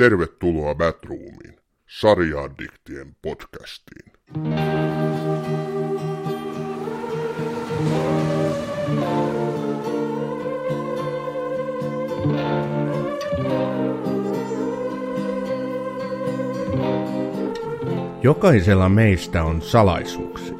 [0.00, 1.60] Tervetuloa Batroomiin,
[2.00, 4.12] sarjaaddiktien podcastiin.
[18.22, 20.54] Jokaisella meistä on salaisuuksia.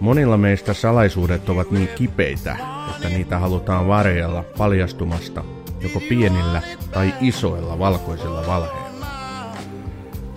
[0.00, 2.56] Monilla meistä salaisuudet ovat niin kipeitä,
[2.96, 5.44] että niitä halutaan varjella paljastumasta
[5.86, 6.62] joko pienillä
[6.92, 9.06] tai isoilla valkoisilla valheilla.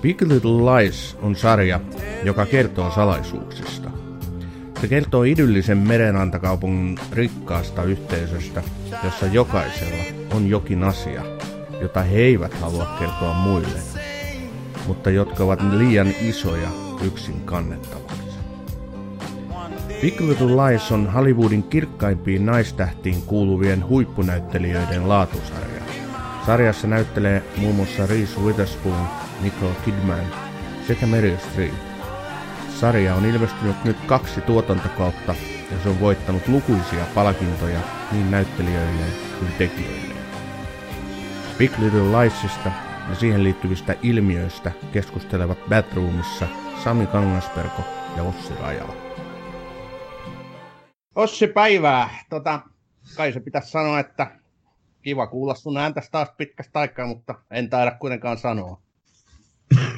[0.01, 1.79] Big Little Lies on sarja,
[2.23, 3.91] joka kertoo salaisuuksista.
[4.81, 8.63] Se kertoo idyllisen merenantakaupungin rikkaasta yhteisöstä,
[9.03, 11.21] jossa jokaisella on jokin asia,
[11.81, 13.79] jota he eivät halua kertoa muille,
[14.87, 16.69] mutta jotka ovat liian isoja
[17.01, 18.08] yksin kannettavaksi.
[20.01, 25.81] Big Little Lies on Hollywoodin kirkkaimpiin naistähtiin kuuluvien huippunäyttelijöiden laatusarja.
[26.45, 29.07] Sarjassa näyttelee muun muassa Reese Witherspoon,
[29.41, 30.25] Nicole Kidman
[30.87, 31.73] sekä Meryl Streep.
[32.79, 35.35] Sarja on ilmestynyt nyt kaksi tuotantokautta
[35.71, 37.79] ja se on voittanut lukuisia palkintoja
[38.11, 40.25] niin näyttelijöilleen kuin tekijöilleen.
[41.57, 42.71] Big Little Liesista
[43.09, 46.47] ja siihen liittyvistä ilmiöistä keskustelevat Batroomissa
[46.83, 47.81] Sami Kangasperko
[48.17, 49.08] ja Ossi Rajala.
[51.19, 52.09] Ossi päivää.
[52.29, 52.59] Tota,
[53.17, 54.31] kai se pitäisi sanoa, että
[55.01, 58.81] kiva kuulla sun ääntä taas pitkästä aikaa, mutta en taida kuitenkaan sanoa.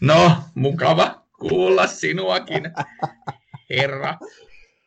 [0.00, 2.62] No, mukava kuulla sinuakin,
[3.70, 4.18] herra.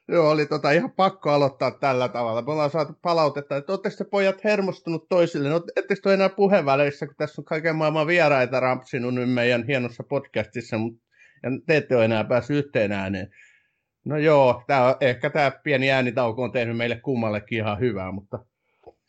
[0.08, 2.42] Joo, oli tota ihan pakko aloittaa tällä tavalla.
[2.42, 5.50] Me ollaan saatu palautetta, että oletteko te pojat hermostunut toisille?
[5.50, 10.04] No, ettekö te enää puheväleissä, kun tässä on kaiken maailman vieraita rampsinut nyt meidän hienossa
[10.04, 11.10] podcastissa, mutta
[11.44, 13.30] ja te ette ole enää päässyt yhteen ääneen.
[14.10, 18.40] No joo, tää, ehkä tämä pieni äänitauko on tehnyt meille kummallekin ihan hyvää, mutta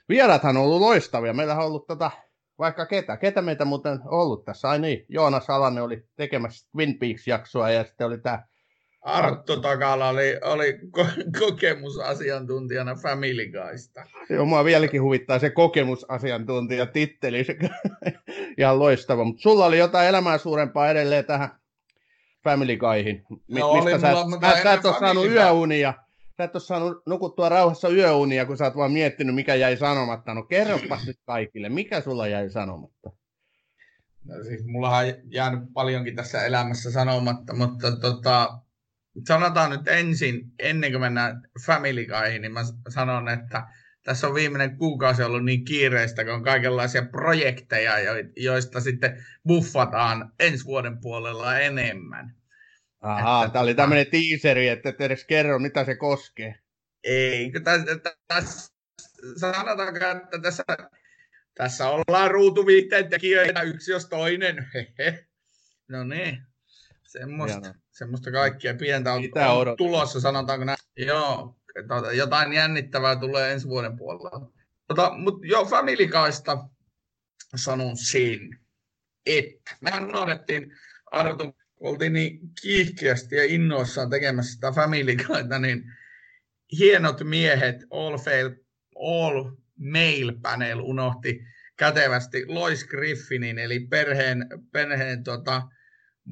[0.08, 1.32] vieraathan on ollut loistavia.
[1.32, 2.10] Meillä on ollut tota,
[2.58, 3.16] vaikka ketä.
[3.16, 4.68] Ketä meitä muuten ollut tässä?
[4.68, 8.42] Ai niin, Joonas Alanen oli tekemässä Twin Peaks-jaksoa ja sitten oli tämä
[9.02, 14.06] Arttu Takala oli, oli ko- kokemusasiantuntijana Family Guysta.
[14.30, 17.46] Joo, mua vieläkin huvittaa se kokemusasiantuntija titteli.
[18.58, 19.24] Ihan loistava.
[19.24, 21.59] Mutta sulla oli jotain elämää suurempaa edelleen tähän
[22.44, 23.24] Family Guyhin.
[23.48, 25.94] Mi- No mistä sä, mulla, mutta sä, et ole saanut yöunia.
[26.36, 30.34] Sä et ole saanut nukuttua rauhassa yöunia, kun sä oot vaan miettinyt, mikä jäi sanomatta.
[30.34, 33.10] No kerropas nyt kaikille, mikä sulla jäi sanomatta?
[34.24, 38.58] No, siis mullahan on jäänyt paljonkin tässä elämässä sanomatta, mutta tota,
[39.28, 43.62] sanotaan nyt ensin, ennen kuin mennään Family Guyhin, niin mä sanon, että
[44.02, 50.32] tässä on viimeinen kuukausi ollut niin kiireistä, kun on kaikenlaisia projekteja, jo- joista sitten buffataan
[50.38, 52.34] ensi vuoden puolella enemmän.
[53.00, 56.54] Ahaa, Että tää oli tota- tämmöinen teaseri, että et edes kerro, mitä se koskee.
[57.04, 57.86] Ei, tässä,
[58.26, 58.72] tässä,
[59.36, 60.64] sanotaanko, että tässä,
[61.54, 64.70] tässä ollaan ruutuviihteen tekijöitä yksi jos toinen.
[64.74, 65.26] Hehe.
[65.88, 66.42] No niin,
[67.06, 70.78] semmoista, semmoista kaikkia pientä on, on tulossa, sanotaanko näin.
[70.96, 71.59] Joo,
[72.16, 74.52] jotain jännittävää tulee ensi vuoden puolella.
[74.88, 76.68] Tota, Mutta joo, Family Guysta
[77.56, 78.58] sanon sen,
[79.26, 80.72] että mehän noudattiin
[81.10, 85.84] Artun, kun oltiin niin kiihkeästi ja innoissaan tekemässä sitä Family Guyta, niin
[86.78, 88.50] hienot miehet, all, fail,
[88.96, 91.40] all male panel unohti
[91.76, 95.62] kätevästi Lois Griffinin, eli perheen, perheen tota,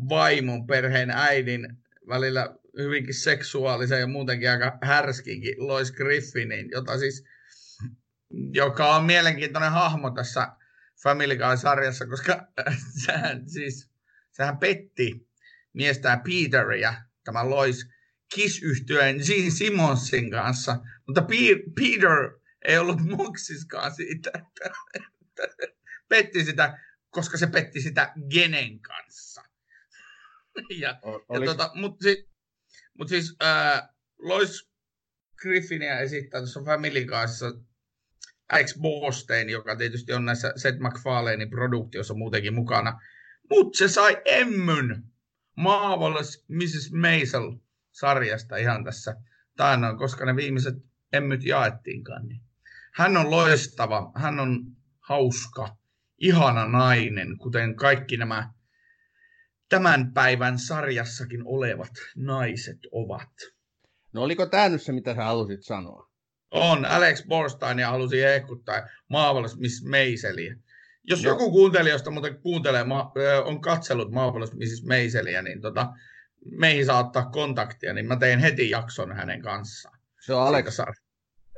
[0.09, 1.77] vaimon, perheen äidin,
[2.09, 7.25] välillä hyvinkin seksuaalisen ja muutenkin aika härskinkin Lois Griffinin, jota siis,
[8.53, 10.49] joka on mielenkiintoinen hahmo tässä
[11.03, 12.47] Family Guy-sarjassa, koska
[13.05, 13.91] sehän, siis,
[14.33, 15.29] sehän petti
[15.73, 16.95] miestään Peteria,
[17.25, 17.89] tämä Lois
[18.35, 25.67] kiss Gene Simonsin kanssa, mutta Pe- Peter ei ollut moksiskaan siitä, että, että
[26.09, 26.79] petti sitä,
[27.11, 29.43] koska se petti sitä Genen kanssa.
[30.79, 32.31] Ja, O- ja tota, mutta si,
[32.99, 34.71] mut siis ää, Lois
[35.37, 37.47] Griffinia esittää tuossa Family Guyssa
[38.53, 43.01] Alex Borstein, joka tietysti on näissä Seth MacFarlanein produktiossa muutenkin mukana.
[43.51, 45.05] Mutta se sai emmyn
[45.57, 46.93] Marvelous Mrs.
[46.93, 47.53] Maisel
[47.93, 49.17] sarjasta ihan tässä
[49.57, 50.75] taannoin, koska ne viimeiset
[51.13, 52.27] emmyt jaettiinkaan.
[52.27, 52.41] Niin.
[52.95, 55.77] Hän on loistava, hän on hauska,
[56.19, 58.53] ihana nainen, kuten kaikki nämä
[59.69, 63.33] tämän päivän sarjassakin olevat naiset ovat.
[64.13, 66.09] No oliko tämä nyt se, mitä sä halusit sanoa?
[66.51, 70.57] On, Alex Borstein ja halusi hehkuttaa Marvelous Miss Maiseliä.
[71.05, 71.33] Jos Joo.
[71.33, 72.85] joku kuuntelijoista muuten kuuntelee,
[73.45, 74.85] on katsellut Marvelous Mrs.
[74.87, 75.87] Maiseliä, niin tota,
[76.51, 79.99] meihin saa ottaa kontaktia, niin mä teen heti jakson hänen kanssaan.
[80.21, 80.81] Se on Alex,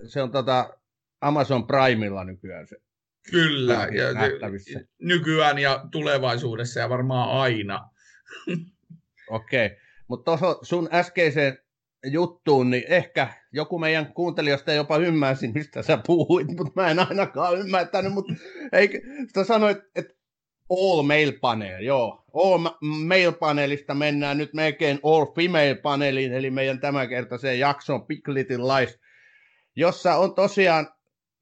[0.09, 0.79] se on tota
[1.21, 2.77] Amazon Primella nykyään se
[3.31, 4.09] Kyllä, ja,
[4.99, 7.90] nykyään ja tulevaisuudessa ja varmaan aina.
[9.31, 9.79] Okei, okay.
[10.09, 11.59] mutta sun äskeiseen
[12.05, 17.59] juttuun, niin ehkä joku meidän kuuntelijoista jopa ymmärsi, mistä sä puhuit, mutta mä en ainakaan
[17.59, 18.32] ymmärtänyt, mutta
[18.73, 19.00] eikö,
[19.35, 20.15] sä sanoit, että
[20.71, 22.25] all male panel, joo.
[22.35, 28.56] All male panelista mennään nyt melkein all female paneliin, eli meidän tämänkertaiseen jaksoon Big Little
[28.56, 28.99] Lies,
[29.77, 30.88] jossa on tosiaan,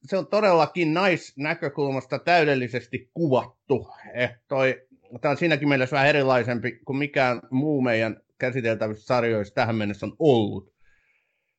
[0.07, 3.89] se on todellakin naisnäkökulmasta täydellisesti kuvattu.
[4.15, 4.88] Eh, toi,
[5.21, 10.17] tämä on siinäkin mielessä vähän erilaisempi kuin mikään muu meidän käsiteltävistä sarjoista tähän mennessä on
[10.19, 10.73] ollut.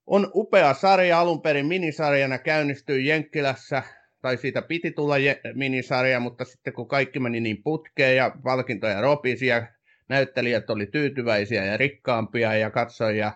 [0.08, 3.84] On upea sarja, alun perin minisarjana käynnistyi Jenkkilässä,
[4.22, 5.16] tai siitä piti tulla
[5.54, 9.68] minisarja, mutta sitten kun kaikki meni niin putkeen ja palkintoja ropisi ja
[10.10, 13.32] näyttelijät oli tyytyväisiä ja rikkaampia ja katsojia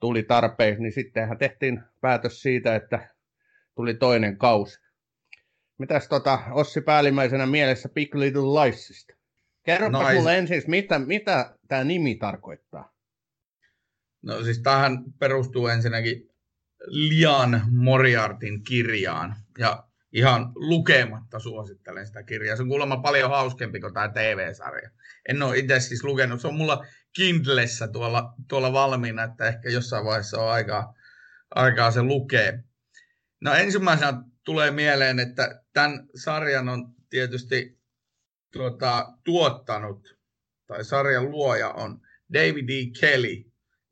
[0.00, 3.08] tuli tarpeeksi, niin sittenhän tehtiin päätös siitä, että
[3.74, 4.80] tuli toinen kausi.
[5.78, 9.17] Mitäs tota, Ossi päällimmäisenä mielessä Big Little Liesista?
[9.68, 10.16] Kerropa Nais...
[10.16, 12.94] mulle ensin, mitä, mitä tämä nimi tarkoittaa?
[14.22, 16.30] No siis tähän perustuu ensinnäkin
[16.86, 19.36] Lian Moriartin kirjaan.
[19.58, 22.56] Ja ihan lukematta suosittelen sitä kirjaa.
[22.56, 24.90] Se on kuulemma paljon hauskempi kuin tämä TV-sarja.
[25.28, 26.40] En ole itse siis lukenut.
[26.40, 30.94] Se on mulla Kindlessä tuolla, tuolla valmiina, että ehkä jossain vaiheessa on aikaa,
[31.54, 32.64] aikaa se lukee.
[33.40, 37.77] No ensimmäisenä tulee mieleen, että tämän sarjan on tietysti
[38.52, 40.18] tuota, tuottanut,
[40.66, 42.00] tai sarjan luoja on
[42.34, 43.00] David E.
[43.00, 43.44] Kelly.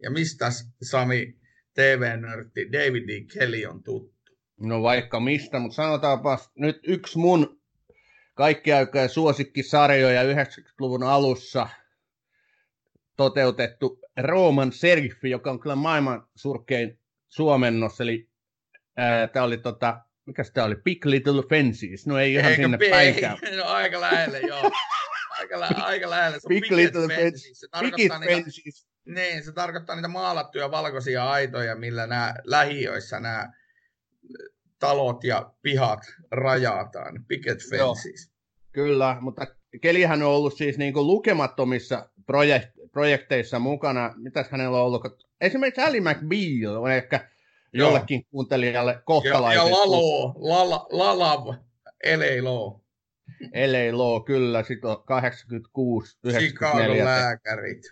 [0.02, 0.46] Ja mistä
[0.82, 1.38] Sami
[1.74, 3.24] TV-nörtti David E.
[3.34, 4.16] Kelly on tuttu?
[4.60, 7.60] No vaikka mistä, mutta sanotaanpa nyt yksi mun
[8.34, 11.68] kaikki aikaa suosikkisarjoja 90-luvun alussa
[13.16, 16.98] toteutettu Roman Seriffi, joka on kyllä maailman surkein
[17.28, 18.28] suomennos, eli
[19.32, 23.38] tämä oli tota, mikä tämä oli, Big Little Fences, no ei ihan Eikä sinne päinkään.
[23.56, 24.70] No aika lähelle, joo.
[25.38, 26.40] Aika, lä- aika lähelle.
[26.40, 27.61] Se Big, Big Little Fences.
[27.61, 28.87] Se tarkoittaa niitä, fences.
[29.05, 33.52] Niin, se tarkoittaa niitä maalattuja valkoisia aitoja, millä nämä lähiöissä nämä
[34.78, 36.00] talot ja pihat
[36.31, 37.25] rajataan.
[37.28, 38.26] Picket fences.
[38.26, 38.37] Joo,
[38.73, 39.46] kyllä, mutta
[39.81, 44.14] Kelihän on ollut siis niin kuin lukemattomissa projek- projekteissa mukana.
[44.17, 45.26] Mitäs hänellä on ollut?
[45.40, 47.28] Esimerkiksi Ally McBeal on ehkä
[47.72, 47.88] Joo.
[47.88, 49.70] jollekin kuuntelijalle kohtalaisesti.
[49.70, 51.54] Ja, ja Lalo, Lala, Lalav,
[52.04, 52.80] Eleilo.
[53.52, 57.04] Eleilo, kyllä, sitten on 86, 94.
[57.04, 57.82] lääkärit.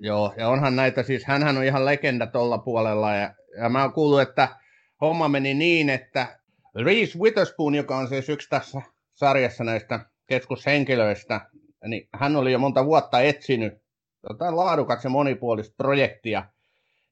[0.00, 3.92] Joo, ja onhan näitä siis, hänhän on ihan legenda tuolla puolella, ja, ja mä oon
[3.92, 4.48] kuullut, että
[5.00, 6.38] homma meni niin, että
[6.74, 8.82] Reese Witherspoon, joka on siis yksi tässä
[9.14, 11.40] sarjassa näistä keskushenkilöistä,
[11.86, 13.72] niin hän oli jo monta vuotta etsinyt
[14.28, 16.44] jotain laadukas ja monipuolista projektia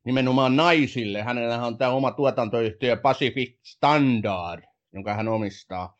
[0.06, 1.22] nimenomaan naisille.
[1.22, 4.62] Hänellä on tämä oma tuotantoyhtiö Pacific Standard,
[4.92, 5.96] jonka hän omistaa.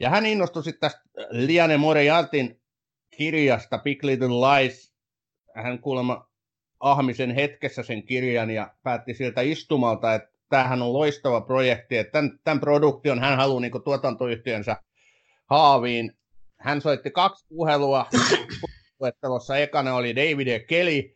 [0.00, 1.00] Ja hän innostui sitten tästä
[1.30, 2.60] Liane Moriartin
[3.16, 4.94] kirjasta Big Little Lies.
[5.54, 6.30] Hän kuulemma
[6.80, 12.38] ahmisen hetkessä sen kirjan ja päätti sieltä istumalta, että tämähän on loistava projekti, että tämän,
[12.44, 14.76] tämän produktion hän haluaa niin tuotantoyhtiönsä
[15.50, 16.12] haaviin.
[16.60, 18.06] Hän soitti kaksi puhelua.
[19.00, 21.15] Luettelossa ekana oli David ja Kelly,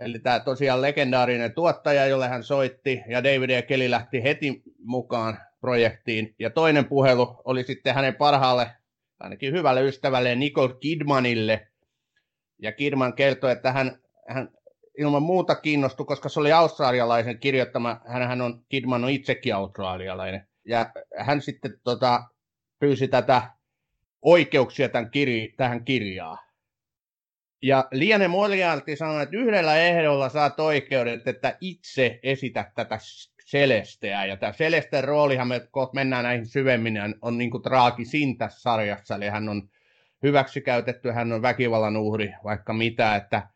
[0.00, 5.38] eli tämä tosiaan legendaarinen tuottaja, jolle hän soitti, ja David ja Kelly lähti heti mukaan
[5.60, 6.34] projektiin.
[6.38, 8.70] Ja toinen puhelu oli sitten hänen parhaalle,
[9.20, 11.68] ainakin hyvälle ystävälle Nicole Kidmanille.
[12.58, 14.50] Ja Kidman kertoi, että hän, hän
[14.98, 20.48] ilman muuta kiinnostui, koska se oli australialaisen kirjoittama, hän on, Kidman on itsekin australialainen.
[20.64, 22.22] Ja hän sitten tota,
[22.78, 23.42] pyysi tätä
[24.22, 26.47] oikeuksia tämän kirj- tähän kirjaan.
[27.62, 32.98] Ja Liane Moriarty sanoi, että yhdellä ehdolla saat oikeudet, että itse esität tätä
[33.50, 34.24] Celesteä.
[34.24, 39.14] Ja tämä Celesten roolihan, me kohta mennään näihin syvemmin, on niin kuin traagisin tässä sarjassa.
[39.14, 39.68] Eli hän on
[40.22, 43.16] hyväksikäytetty, hän on väkivallan uhri, vaikka mitä.
[43.16, 43.48] Että,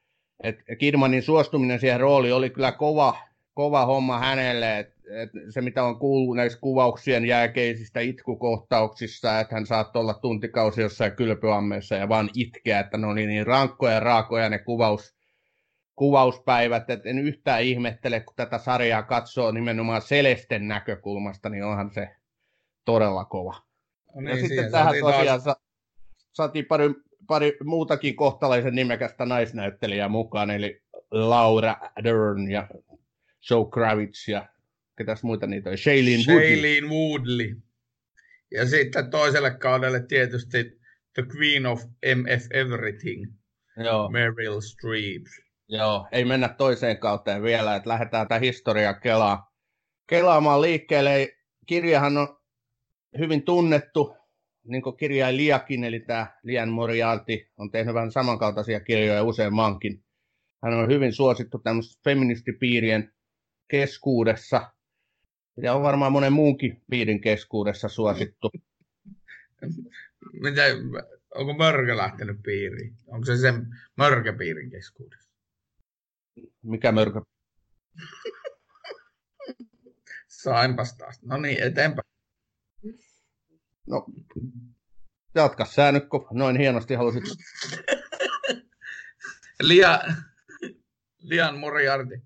[0.43, 3.17] että Kidmanin suostuminen siihen rooliin oli kyllä kova,
[3.55, 4.79] kova homma hänelle.
[4.79, 10.81] Että että se, mitä on kuullut näissä kuvauksien jälkeisistä itkukohtauksissa, että hän saattoi olla tuntikausi
[10.81, 15.15] jossain kylpyammeessa ja vaan itkeä, että ne oli niin rankkoja ja raakoja ne kuvaus,
[15.97, 22.09] kuvauspäivät, että en yhtään ihmettele, kun tätä sarjaa katsoo nimenomaan Selesten näkökulmasta, niin onhan se
[22.85, 23.55] todella kova.
[24.15, 25.57] No niin, ja sitten tähän tosiaan taas...
[26.33, 26.91] saatiin pari,
[27.27, 32.69] pari muutakin kohtalaisen nimekästä naisnäyttelijää mukaan, eli Laura Dern ja
[33.51, 34.49] Joe Kravitz ja
[34.99, 35.79] ketäs muita niitä on?
[35.79, 36.57] Shailene Woodley.
[36.57, 37.63] Shailene Woodley.
[38.51, 40.81] Ja sitten toiselle kaudelle tietysti
[41.15, 41.83] The Queen of
[42.17, 43.33] MF Everything,
[43.85, 44.09] Joo.
[44.09, 45.23] Meryl Streep.
[45.69, 49.53] Joo, ei mennä toiseen kauteen vielä, että lähdetään tämä historia kelaa,
[50.07, 51.29] kelaamaan liikkeelle.
[51.67, 52.39] Kirjahan on
[53.19, 54.17] hyvin tunnettu
[54.65, 60.05] niin kuin kirjailijakin, eli tämä Lian Moriarty, on tehnyt vähän samankaltaisia kirjoja useammankin.
[60.63, 63.13] Hän on hyvin suosittu tämmöisen feministipiirien
[63.73, 64.73] keskuudessa,
[65.63, 68.51] ja on varmaan monen muunkin piirin keskuudessa suosittu.
[70.33, 70.77] Miten,
[71.35, 72.97] onko mörkö lähtenyt piiriin?
[73.07, 75.31] Onko se sen mörköpiirin keskuudessa?
[76.63, 77.21] Mikä mörkö?
[80.29, 81.23] Sainpas taas.
[81.23, 82.09] No niin, eteenpäin.
[83.87, 84.07] No,
[85.35, 87.25] jatka sä nyt, kun noin hienosti halusit.
[89.63, 90.01] Lian,
[91.19, 92.23] Lian Moriarty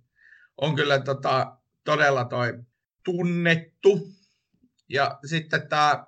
[0.58, 2.58] on kyllä tota, todella toi
[3.04, 4.08] tunnettu.
[4.88, 6.06] Ja sitten tämä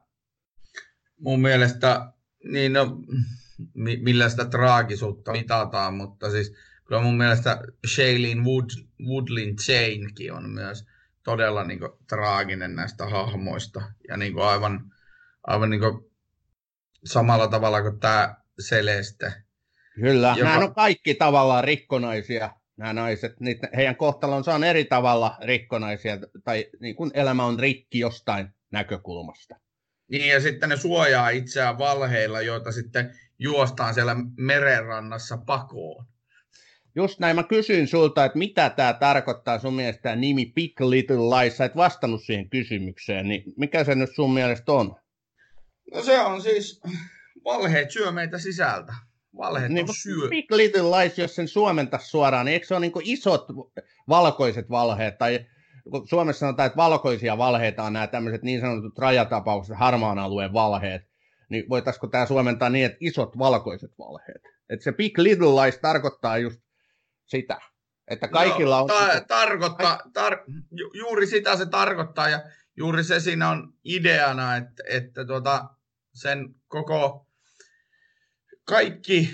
[1.21, 2.13] mun mielestä,
[2.45, 2.99] niin no,
[3.75, 7.61] millä sitä traagisuutta mitataan, mutta siis kyllä mun mielestä
[7.95, 8.71] Shailene Wood,
[9.07, 10.87] Woodlin Chainkin on myös
[11.23, 13.83] todella niin kuin, traaginen näistä hahmoista.
[14.09, 14.93] Ja niin kuin, aivan,
[15.47, 16.11] aivan niin kuin,
[17.05, 19.33] samalla tavalla kuin tämä Celeste.
[19.95, 20.51] Kyllä, joka...
[20.51, 23.41] nämä on kaikki tavallaan rikkonaisia, nämä naiset.
[23.41, 29.57] Niitä, heidän kohtalonsa on eri tavalla rikkonaisia, tai niin kuin elämä on rikki jostain näkökulmasta.
[30.11, 36.07] Niin, ja sitten ne suojaa itseään valheilla, joita sitten juostaan siellä merenrannassa pakoon.
[36.97, 41.17] Just näin, mä kysyin sulta, että mitä tämä tarkoittaa sun mielestä tämä nimi Big Little
[41.17, 44.97] Lies, sä et vastannut siihen kysymykseen, niin mikä se nyt sun mielestä on?
[45.95, 46.81] No se on siis,
[47.45, 48.93] valheet syö meitä sisältä.
[49.39, 50.29] Valheet niin, on syö.
[50.29, 53.47] Big Little Lies, jos sen suomenta suoraan, niin eikö se ole niin isot
[54.09, 55.47] valkoiset valheet, tai
[55.91, 61.03] kun Suomessa sanotaan, että valkoisia valheita on nämä tämmöiset niin sanotut rajatapaukset, harmaan alueen valheet,
[61.49, 64.43] niin voitaisiko tämä suomentaa niin, että isot valkoiset valheet?
[64.71, 66.61] Että se Big Little Lies tarkoittaa just
[67.27, 67.59] sitä,
[68.09, 68.89] että kaikilla no, on...
[68.89, 72.43] Ta- tarkoittaa, tar- ju- juuri sitä se tarkoittaa, ja
[72.77, 75.65] juuri se siinä on ideana, että, että tuota,
[76.13, 77.28] sen koko
[78.69, 79.31] kaikki,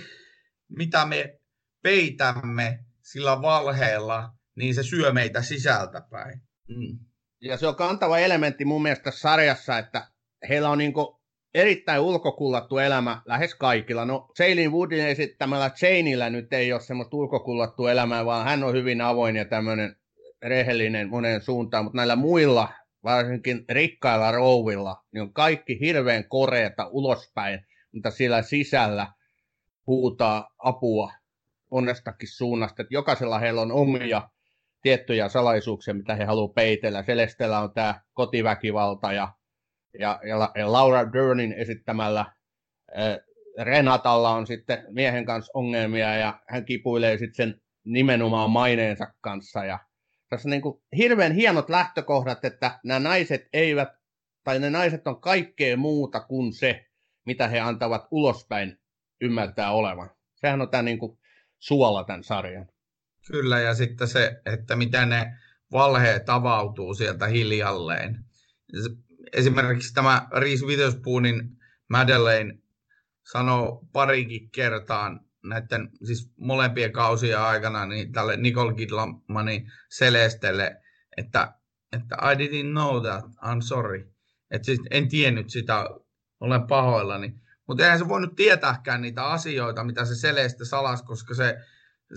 [0.69, 1.39] mitä me
[1.83, 6.41] peitämme sillä valheella, niin se syö meitä sisältäpäin.
[6.69, 6.99] Mm.
[7.41, 10.07] Ja se on kantava elementti mun mielestä sarjassa, että
[10.49, 11.21] heillä on niinku
[11.55, 14.05] erittäin ulkokullattu elämä lähes kaikilla.
[14.05, 19.01] No Shailene Woodin esittämällä Chainillä nyt ei ole semmoista ulkokullattu elämää, vaan hän on hyvin
[19.01, 19.97] avoin ja tämmöinen
[20.43, 22.69] rehellinen moneen suuntaan, mutta näillä muilla,
[23.05, 27.61] varsinkin rikkailla rouvilla, niin on kaikki hirveän koreeta ulospäin,
[27.93, 29.07] mutta siellä sisällä
[29.87, 31.13] huutaa apua
[31.71, 32.83] monestakin suunnasta.
[32.83, 34.29] Että jokaisella heillä on omia
[34.83, 37.03] tiettyjä salaisuuksia, mitä he haluavat peitellä.
[37.03, 39.33] Celestellä on tämä kotiväkivalta ja,
[39.99, 40.21] ja,
[40.55, 43.19] ja Laura Dernin esittämällä äh,
[43.61, 49.65] Renatalla on sitten miehen kanssa ongelmia ja hän kipuilee sitten sen nimenomaan maineensa kanssa.
[49.65, 49.79] Ja
[50.29, 53.89] tässä on niin kuin hirveän hienot lähtökohdat, että nämä naiset eivät,
[54.45, 56.87] tai ne naiset on kaikkea muuta kuin se,
[57.27, 58.79] mitä he antavat ulospäin
[59.21, 60.11] ymmärtää olevan.
[60.35, 60.99] Sehän on tämä niin
[61.59, 62.67] suola tämän sarjan.
[63.27, 65.37] Kyllä, ja sitten se, että miten ne
[65.73, 68.25] valheet avautuu sieltä hiljalleen.
[69.33, 71.57] Esimerkiksi tämä Reese Witherspoonin
[71.89, 72.59] Madeleine
[73.33, 80.77] sanoo parikin kertaan näiden siis molempien kausien aikana niin tälle Nicole Kidmanin Celestelle,
[81.17, 81.55] että,
[81.93, 84.13] että I didn't know that, I'm sorry.
[84.51, 85.85] Että siis en tiennyt sitä,
[86.41, 87.35] olen pahoillani.
[87.69, 91.59] Mutta eihän se voinut tietääkään niitä asioita, mitä se Celeste salas, koska se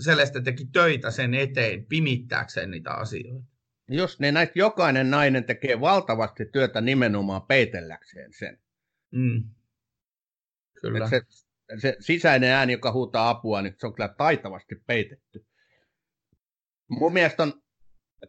[0.04, 3.44] Celeste teki töitä sen eteen, pimittääkseen niitä asioita.
[3.90, 8.58] Just niin, näistä jokainen nainen tekee valtavasti työtä nimenomaan peitelläkseen sen.
[9.10, 9.42] Mm.
[10.80, 11.08] Kyllä.
[11.08, 11.22] se,
[11.78, 15.46] se sisäinen ääni, joka huutaa apua, niin se on kyllä taitavasti peitetty.
[16.88, 17.62] Mun mielestä on,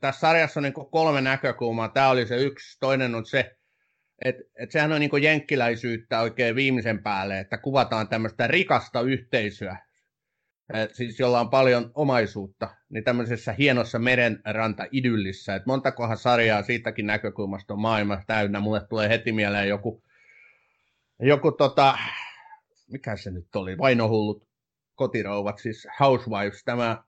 [0.01, 1.89] tässä sarjassa on niin kolme näkökulmaa.
[1.89, 2.79] Tämä oli se yksi.
[2.79, 3.58] Toinen on se,
[4.25, 9.77] että et sehän on niin jenkkiläisyyttä oikein viimeisen päälle, että kuvataan tämmöistä rikasta yhteisöä,
[10.73, 17.73] et siis jolla on paljon omaisuutta, niin tämmöisessä hienossa merenranta-idyllissä, että montakohan sarjaa siitäkin näkökulmasta
[17.73, 18.59] on maailma täynnä.
[18.59, 20.03] Mulle tulee heti mieleen joku,
[21.19, 21.97] joku tota,
[22.91, 24.49] mikä se nyt oli, vainohullut
[24.95, 27.03] kotirouvat, siis Housewives, tämä,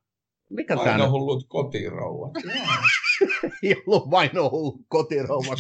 [0.50, 2.32] mikä tämä Vainohullut kotirouvat.
[3.64, 5.60] ei ollut vainohullut kotirouvat,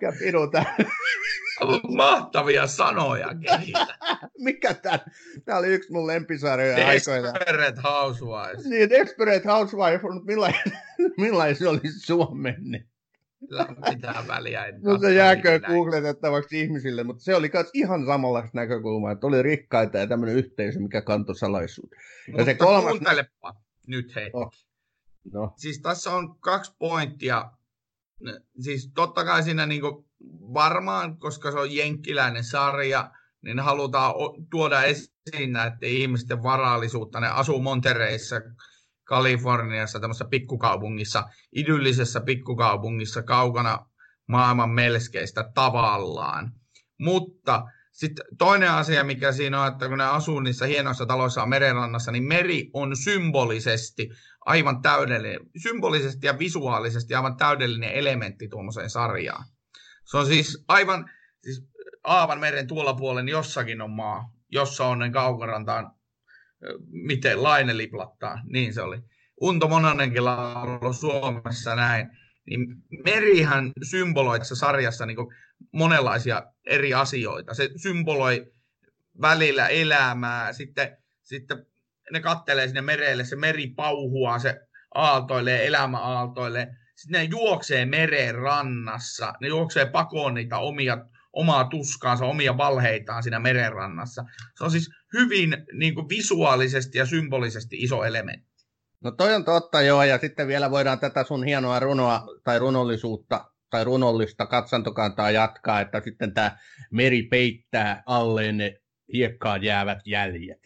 [0.00, 0.76] mikä piru tämä
[1.96, 3.98] Mahtavia sanoja kehitä.
[4.44, 4.98] Mikä tämä?
[5.44, 7.34] Tämä oli yksi mun lempisarjoja aikoina.
[7.34, 8.64] Desperate Housewives.
[8.64, 10.62] Niin, Desperate Housewives, mutta millainen,
[11.24, 12.86] millainen se oli suomenne?
[13.40, 14.64] Sillä mitään väliä.
[14.82, 19.98] No se jääkö googletettavaksi ihmisille, mutta se oli myös ihan samanlaista näkökulmaa, että oli rikkaita
[19.98, 21.96] ja tämmöinen yhteisö, mikä kantoi salaisuutta.
[22.28, 22.90] Mutta se kolmas...
[22.90, 23.54] kuuntelepa
[23.86, 24.30] nyt hei.
[24.32, 24.52] Oh.
[25.32, 25.54] No.
[25.56, 27.50] Siis tässä on kaksi pointtia.
[28.60, 30.08] Siis totta kai siinä niinku
[30.54, 33.10] varmaan, koska se on jenkkiläinen sarja,
[33.42, 34.14] niin halutaan
[34.50, 37.20] tuoda esiin näiden ihmisten varallisuutta.
[37.20, 38.36] Ne asuu Montereissa,
[39.04, 43.86] Kaliforniassa, tämmöisessä pikkukaupungissa, idyllisessä pikkukaupungissa, kaukana
[44.26, 46.52] maailman melskeistä tavallaan.
[46.98, 52.12] Mutta sitten toinen asia, mikä siinä on, että kun ne asuu niissä hienoissa taloissa merenrannassa,
[52.12, 54.10] niin meri on symbolisesti
[54.46, 59.44] aivan täydellinen, symbolisesti ja visuaalisesti aivan täydellinen elementti tuommoiseen sarjaan.
[60.04, 61.10] Se on siis aivan,
[61.42, 61.70] siis
[62.04, 65.90] Aavan meren tuolla puolen jossakin on maa, jossa on ne kaukorantaan,
[66.88, 68.98] miten laine liplattaa, niin se oli.
[69.40, 72.08] Unto Monanenkin laulu Suomessa näin.
[72.46, 72.66] Niin
[73.04, 75.16] merihän symboloi tässä sarjassa niin
[75.72, 77.54] monenlaisia eri asioita.
[77.54, 78.52] Se symboloi
[79.20, 81.66] välillä elämää, sitten, sitten
[82.12, 84.60] ne kattelee sinne merelle, se meri pauhua, se
[84.94, 86.68] aaltoilee, elämä aaltoilee.
[86.96, 90.98] Sitten ne juoksee meren rannassa, ne juoksee pakoon niitä omia,
[91.32, 94.24] omaa tuskaansa, omia valheitaan siinä merenrannassa.
[94.58, 98.50] Se on siis hyvin niin kuin visuaalisesti ja symbolisesti iso elementti.
[99.04, 103.50] No toi on totta joo, ja sitten vielä voidaan tätä sun hienoa runoa tai runollisuutta
[103.70, 106.58] tai runollista katsantokantaa jatkaa, että sitten tämä
[106.90, 108.80] meri peittää alleen ne
[109.12, 110.60] hiekkaan jäävät jäljet.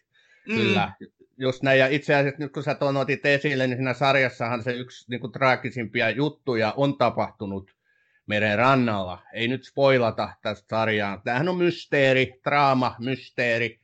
[0.49, 0.55] Mm.
[0.55, 0.93] Kyllä,
[1.39, 1.79] just näin.
[1.79, 5.21] Ja itse asiassa nyt kun sä tuon otit esille, niin siinä sarjassahan se yksi niin
[5.21, 7.71] kuin, traagisimpia juttuja on tapahtunut
[8.27, 9.23] meren rannalla.
[9.33, 11.21] Ei nyt spoilata tästä sarjaa.
[11.25, 13.81] Tämähän on mysteeri, draama, mysteeri.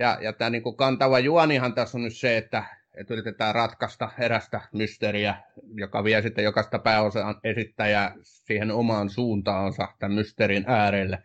[0.00, 4.10] Ja, ja tämä niin kuin kantava juonihan tässä on nyt se, että, että yritetään ratkaista
[4.18, 5.34] erästä mysteeriä,
[5.74, 11.22] joka vie sitten jokaista pääosan esittäjää siihen omaan suuntaansa tämän mysteerin äärelle.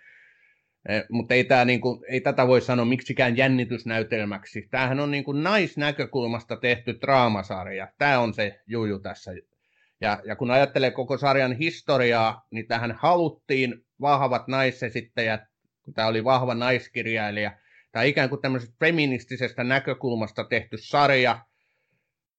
[0.90, 4.68] Eh, mutta ei, tää niinku, ei tätä voi sanoa miksikään jännitysnäytelmäksi.
[4.72, 7.88] Tämähän on niinku naisnäkökulmasta tehty draamasarja.
[7.98, 9.32] Tämä on se juju tässä.
[10.02, 15.42] Ja, ja kun ajattelee koko sarjan historiaa, niin tähän haluttiin vahvat naisesittäjät,
[15.82, 17.52] kun tämä oli vahva naiskirjailija,
[17.92, 21.46] tai ikään kuin tämmöisestä feministisestä näkökulmasta tehty sarja.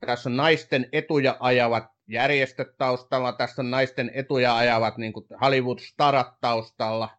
[0.07, 7.11] Tässä on naisten etuja ajavat järjestöt taustalla, tässä on naisten etuja ajavat niin Hollywood-starat taustalla–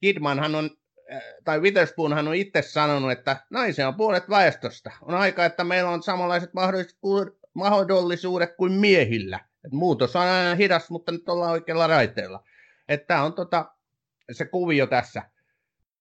[0.00, 0.70] Kidmanhan on,
[1.12, 4.90] äh, tai Witherspoonhan on itse sanonut, että naisia on puolet väestöstä.
[5.02, 6.50] On aika, että meillä on samanlaiset
[7.54, 9.40] mahdollisuudet kuin miehillä.
[9.64, 12.44] Et muutos on aina hidas, mutta nyt ollaan oikealla raiteella.
[13.06, 13.72] Tämä on tota,
[14.32, 15.22] se kuvio tässä.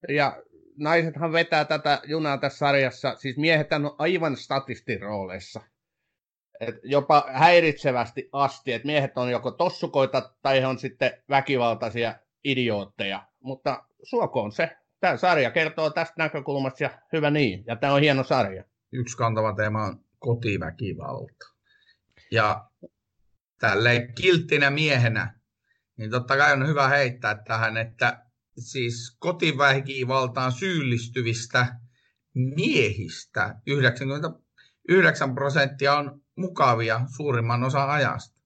[0.10, 0.43] Ja
[0.77, 5.62] naisethan vetää tätä junaa tässä sarjassa, siis miehet on aivan statistirooleissa.
[6.60, 13.27] Et jopa häiritsevästi asti, että miehet on joko tossukoita tai he on sitten väkivaltaisia idiootteja
[13.45, 14.77] mutta suokoon se.
[14.99, 17.63] Tämä sarja kertoo tästä näkökulmasta ja hyvä niin.
[17.67, 18.63] Ja tämä on hieno sarja.
[18.91, 21.45] Yksi kantava teema on kotiväkivalta.
[22.31, 22.69] Ja
[23.60, 25.39] tälle kilttinä miehenä,
[25.97, 28.25] niin totta kai on hyvä heittää tähän, että
[28.60, 31.79] siis kotiväkivaltaan syyllistyvistä
[32.34, 38.39] miehistä 99 prosenttia on mukavia suurimman osan ajasta.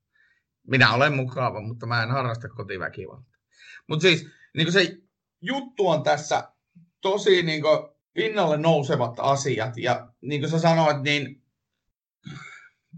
[0.67, 3.39] Minä olen mukava, mutta mä en harrasta kotiväkivaltaa.
[3.88, 4.97] Mutta siis niin kuin se
[5.41, 6.51] juttu on tässä
[7.01, 9.77] tosi niin kuin pinnalle nousevat asiat.
[9.77, 11.43] Ja niin kuin sä sanoit, niin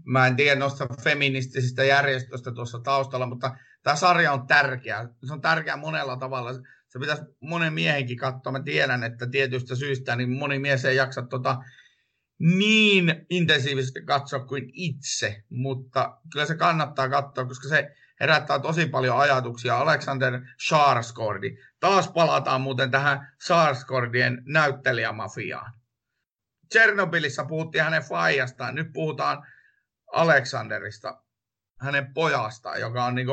[0.04, 5.08] mä en tiedä noista feministisistä järjestöistä tuossa taustalla, mutta tämä sarja on tärkeä.
[5.26, 6.52] Se on tärkeä monella tavalla.
[6.88, 8.52] Se pitäisi monen miehenkin katsoa.
[8.52, 11.58] Mä tiedän, että tietystä syystä niin moni mies ei jaksa tota
[12.38, 19.18] niin intensiivisesti katsoa kuin itse, mutta kyllä se kannattaa katsoa, koska se herättää tosi paljon
[19.18, 19.78] ajatuksia.
[19.78, 21.56] Alexander Sharskordi.
[21.80, 25.72] Taas palataan muuten tähän Sharskordien näyttelijämafiaan.
[26.68, 29.46] Tchernobylissa puhuttiin hänen faijastaan, nyt puhutaan
[30.12, 31.22] Alexanderista,
[31.80, 33.28] hänen pojastaan, joka on niin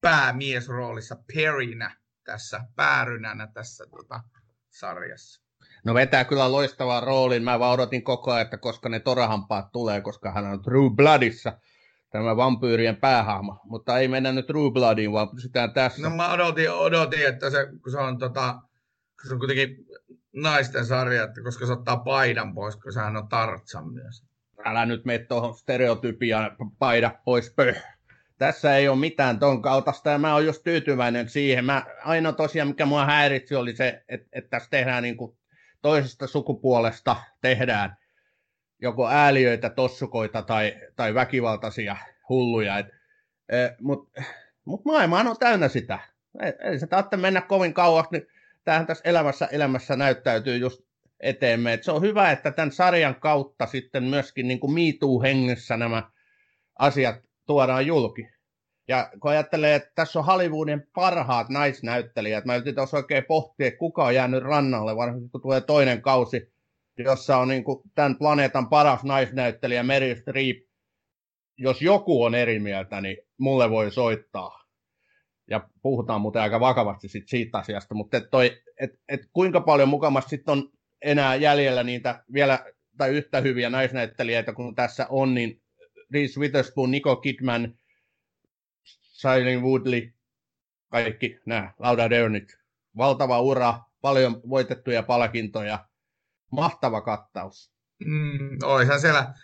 [0.00, 4.20] päämiesroolissa perinä tässä, päärynänä tässä tota,
[4.70, 5.42] sarjassa.
[5.84, 7.42] No vetää kyllä loistavaa roolin.
[7.42, 11.58] Mä vaan odotin koko ajan, että koska ne torahampaat tulee, koska hän on True Bloodissa
[12.12, 16.02] tämä vampyyrien päähahmo, mutta ei mennä nyt True Bloodiin, vaan pysytään tässä.
[16.02, 18.52] No mä odotin, odotin että se, kun se on, tota,
[19.20, 19.76] kun se on kuitenkin
[20.32, 24.24] naisten sarja, että koska se ottaa paidan pois, kun sehän on Tartsan myös.
[24.64, 27.82] Älä nyt mene tuohon stereotypiaan paida pois pöh.
[28.38, 31.64] Tässä ei ole mitään ton kaltaista ja mä oon just tyytyväinen siihen.
[31.64, 35.36] Mä, ainoa tosiaan, mikä mua häiritsi, oli se, että, että tässä tehdään niin kuin
[35.82, 37.96] toisesta sukupuolesta tehdään
[38.82, 41.96] joko ääliöitä, tossukoita tai, tai väkivaltaisia
[42.28, 42.78] hulluja.
[42.78, 42.86] Et,
[43.48, 44.22] e, Mutta
[44.64, 45.98] mut maailma on täynnä sitä.
[46.64, 48.26] Ei, se tarvitse mennä kovin kauas, niin
[48.64, 50.80] tämähän tässä elämässä, elämässä näyttäytyy just
[51.20, 51.72] eteemme.
[51.72, 56.10] Et se on hyvä, että tämän sarjan kautta sitten myöskin niin kuin hengessä nämä
[56.78, 57.16] asiat
[57.46, 58.28] tuodaan julki.
[58.88, 64.04] Ja kun ajattelee, että tässä on Hollywoodin parhaat naisnäyttelijät, mä yritin tuossa oikein pohtia, kuka
[64.04, 66.52] on jäänyt rannalle, varsinkin kun tulee toinen kausi,
[66.98, 70.56] jossa on niin kuin tämän planeetan paras naisnäyttelijä Meryl Streep.
[71.58, 74.62] Jos joku on eri mieltä, niin mulle voi soittaa.
[75.50, 79.88] Ja puhutaan muuten aika vakavasti sit siitä asiasta, mutta et toi, et, et kuinka paljon
[79.88, 82.64] mukamassa sitten on enää jäljellä niitä vielä
[82.96, 85.62] tai yhtä hyviä naisnäyttelijöitä kuin tässä on, niin
[86.14, 87.74] Reese Witherspoon, Nicole Kidman,
[89.20, 90.12] Shailene Woodley,
[90.88, 92.58] kaikki nämä, Laura Dernit.
[92.96, 95.88] Valtava ura, paljon voitettuja palkintoja,
[96.52, 97.72] mahtava kattaus.
[98.04, 99.34] Mm, oishan siellä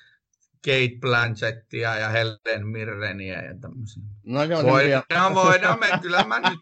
[0.64, 4.02] Kate Blanchettia ja Helen Mirreniä ja tämmöisiä.
[4.26, 5.34] No joo, voidaan, vielä...
[5.44, 6.58] voidaan, me, kyllä mä nyt.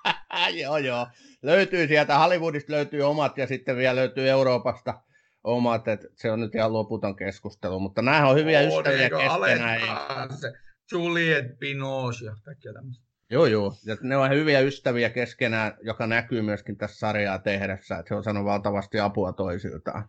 [0.62, 1.06] joo, joo.
[1.42, 5.02] Löytyy sieltä, Hollywoodista löytyy omat ja sitten vielä löytyy Euroopasta
[5.44, 10.38] omat, että se on nyt ihan loputon keskustelu, mutta nämä on hyviä oh, ystäviä keskenään.
[10.40, 10.52] Se
[10.92, 13.09] Juliet Binoche ja kaikkea tämmöistä.
[13.30, 13.74] Joo, joo.
[13.84, 18.24] Ja ne on hyviä ystäviä keskenään, joka näkyy myöskin tässä sarjaa tehdessä, että se on
[18.24, 20.08] saanut valtavasti apua toisiltaan.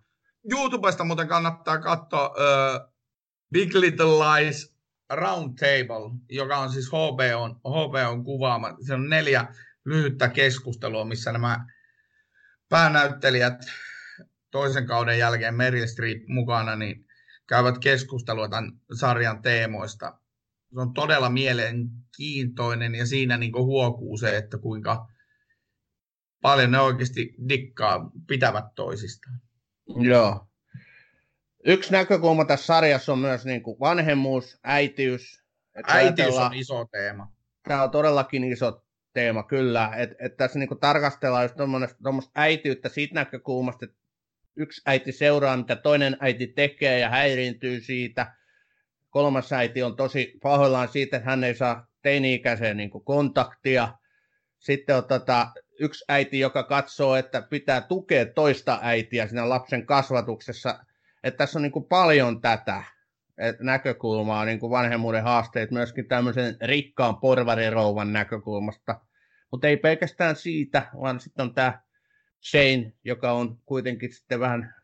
[0.51, 2.93] YouTubesta muuten kannattaa katsoa uh,
[3.51, 4.75] Big Little Lies
[5.09, 8.77] Roundtable, joka on siis HBOn, HBOn kuvaama.
[8.87, 9.45] Se on neljä
[9.85, 11.65] lyhyttä keskustelua, missä nämä
[12.69, 13.61] päänäyttelijät
[14.51, 17.05] toisen kauden jälkeen Meryl Streep mukana, niin
[17.47, 20.20] käyvät keskustelua tämän sarjan teemoista.
[20.73, 25.07] Se on todella mielenkiintoinen ja siinä niin huokuu se, että kuinka
[26.41, 29.41] paljon ne oikeasti dikkaa, pitävät toisistaan.
[30.01, 30.47] Joo.
[31.65, 35.43] Yksi näkökulma tässä sarjassa on myös niin kuin vanhemmuus, äitiys.
[35.87, 37.31] Äitiys on iso teema.
[37.67, 39.91] Tämä on todellakin iso teema, kyllä.
[39.95, 41.55] Että et tässä niin kuin tarkastellaan just
[42.03, 43.97] tuommoista äitiyttä siitä näkökulmasta, että
[44.55, 48.35] yksi äiti seuraa, mitä toinen äiti tekee ja häiriintyy siitä.
[49.11, 53.93] Kolmas äiti on tosi pahoillaan siitä, että hän ei saa teini-ikäiseen niin kontaktia.
[54.59, 55.47] Sitten on tota,
[55.79, 60.85] yksi äiti, joka katsoo, että pitää tukea toista äitiä siinä lapsen kasvatuksessa.
[61.23, 62.83] Että tässä on niin kuin paljon tätä
[63.59, 68.99] näkökulmaa, niin kuin vanhemmuuden haasteet myöskin tämmöisen rikkaan porvarirouvan näkökulmasta.
[69.51, 71.81] Mutta ei pelkästään siitä, vaan sitten on tämä
[72.49, 74.75] Shane, joka on kuitenkin sitten vähän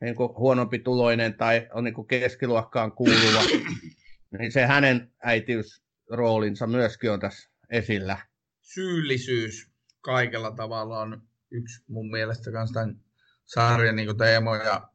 [0.00, 3.42] niin kuin huonompi tuloinen tai on niin kuin keskiluokkaan kuuluva,
[4.38, 8.18] niin se hänen äitiysroolinsa myöskin on tässä esillä.
[8.60, 13.00] Syyllisyys kaikella tavalla on yksi mun mielestä myös tämän
[13.44, 14.88] sarjan niin teemoja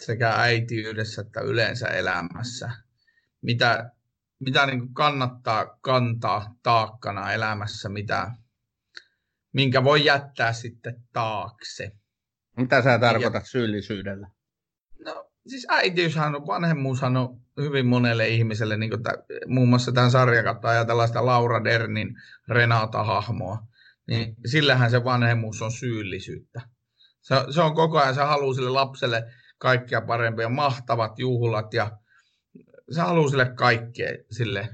[0.00, 2.70] sekä äitiydessä että yleensä elämässä.
[3.42, 3.90] Mitä,
[4.38, 8.30] mitä niin kannattaa kantaa taakkana elämässä, mitä,
[9.52, 11.92] minkä voi jättää sitten taakse.
[12.56, 14.28] Mitä sä tarkoitat ja, syyllisyydellä?
[15.04, 20.44] No siis äitiyshän on, vanhemmuushan on hyvin monelle ihmiselle, niin tämän, muun muassa tämän sarjan
[20.44, 22.16] kautta ajatellaan sitä Laura Dernin
[22.48, 23.58] Renata-hahmoa,
[24.06, 26.60] niin sillähän se vanhemmuus on syyllisyyttä.
[27.22, 29.24] Se, se on koko ajan, se haluaa sille lapselle
[29.58, 31.98] kaikkia parempia, mahtavat juhlat ja
[32.90, 34.68] se haluaa sille kaikkea sille,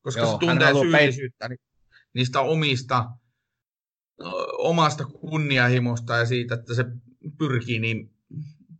[0.00, 1.60] koska Joo, se tuntee syyllisyyttä peit-
[2.14, 3.04] niistä omista
[4.58, 6.84] omasta kunnianhimosta ja siitä, että se
[7.38, 8.10] pyrkii niin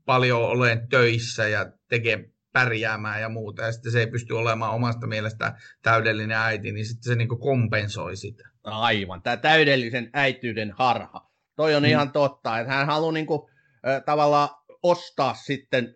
[0.05, 5.07] paljon olemaan töissä ja tekee pärjäämään ja muuta, ja sitten se ei pysty olemaan omasta
[5.07, 8.49] mielestä täydellinen äiti, niin sitten se niin kompensoi sitä.
[8.65, 11.31] Aivan, tämä täydellisen äityyden harha.
[11.57, 11.89] Toi on mm.
[11.89, 13.41] ihan totta, että hän haluaa niin kuin,
[13.89, 14.49] äh, tavallaan
[14.83, 15.95] ostaa sitten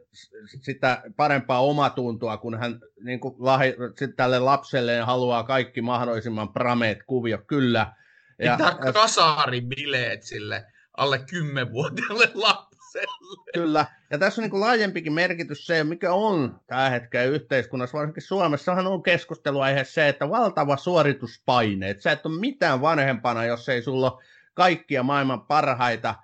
[0.62, 3.74] sitä parempaa omatuntoa, kun hän niin kuin lahi,
[4.16, 7.38] tälle lapselle haluaa kaikki mahdollisimman prameet kuvio.
[7.38, 7.92] Kyllä,
[8.38, 10.64] ja, Pitää kasaribileet sille
[10.98, 13.52] alle 10-vuotiaalle lapselle.
[13.54, 18.86] Kyllä, ja tässä on niin laajempikin merkitys se, mikä on tämä hetken yhteiskunnassa, varsinkin Suomessahan
[18.86, 24.12] on keskusteluaihe se, että valtava suorituspaine, että sä et ole mitään vanhempana, jos ei sulla
[24.12, 24.22] ole
[24.54, 26.14] kaikkia maailman parhaita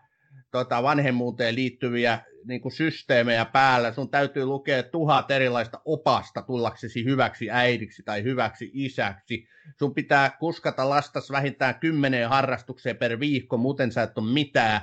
[0.50, 3.92] tota, vanhemmuuteen liittyviä niin kuin systeemejä päällä.
[3.92, 9.48] Sun täytyy lukea tuhat erilaista opasta tullaksesi hyväksi äidiksi tai hyväksi isäksi.
[9.78, 14.80] Sun pitää kuskata lastas vähintään kymmeneen harrastukseen per viikko, muuten sä et ole mitään.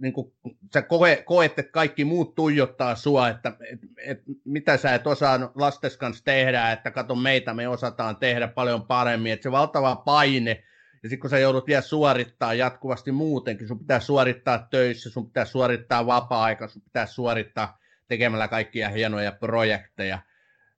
[0.00, 0.32] Niin kuin,
[0.74, 5.52] sä koe, koet, että kaikki muut tuijottaa sua, että et, et, mitä sä et osaa
[5.54, 9.32] lastes kanssa tehdä, että kato meitä, me osataan tehdä paljon paremmin.
[9.32, 10.62] Että se valtava paine,
[11.02, 15.44] ja sitten kun sä joudut vielä suorittaa jatkuvasti muutenkin, sun pitää suorittaa töissä, sun pitää
[15.44, 20.18] suorittaa vapaa-aika, sun pitää suorittaa tekemällä kaikkia hienoja projekteja,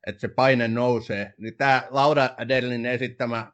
[0.06, 1.34] että se paine nousee.
[1.38, 3.52] Niin tämä Laura Dellin esittämä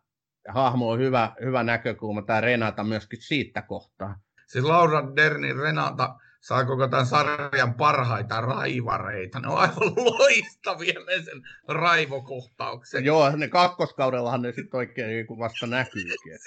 [0.49, 4.19] hahmo on hyvä, hyvä näkökulma, tämä Renata myöskin siitä kohtaa.
[4.47, 9.41] Siis Laura Dernin Renata, saa koko tämän sarjan parhaita raivareita.
[9.41, 13.05] Ne on aivan loistavia ne sen raivokohtauksen.
[13.05, 16.39] Joo, ne kakkoskaudellahan ne sitten oikein niin vasta näkyykin.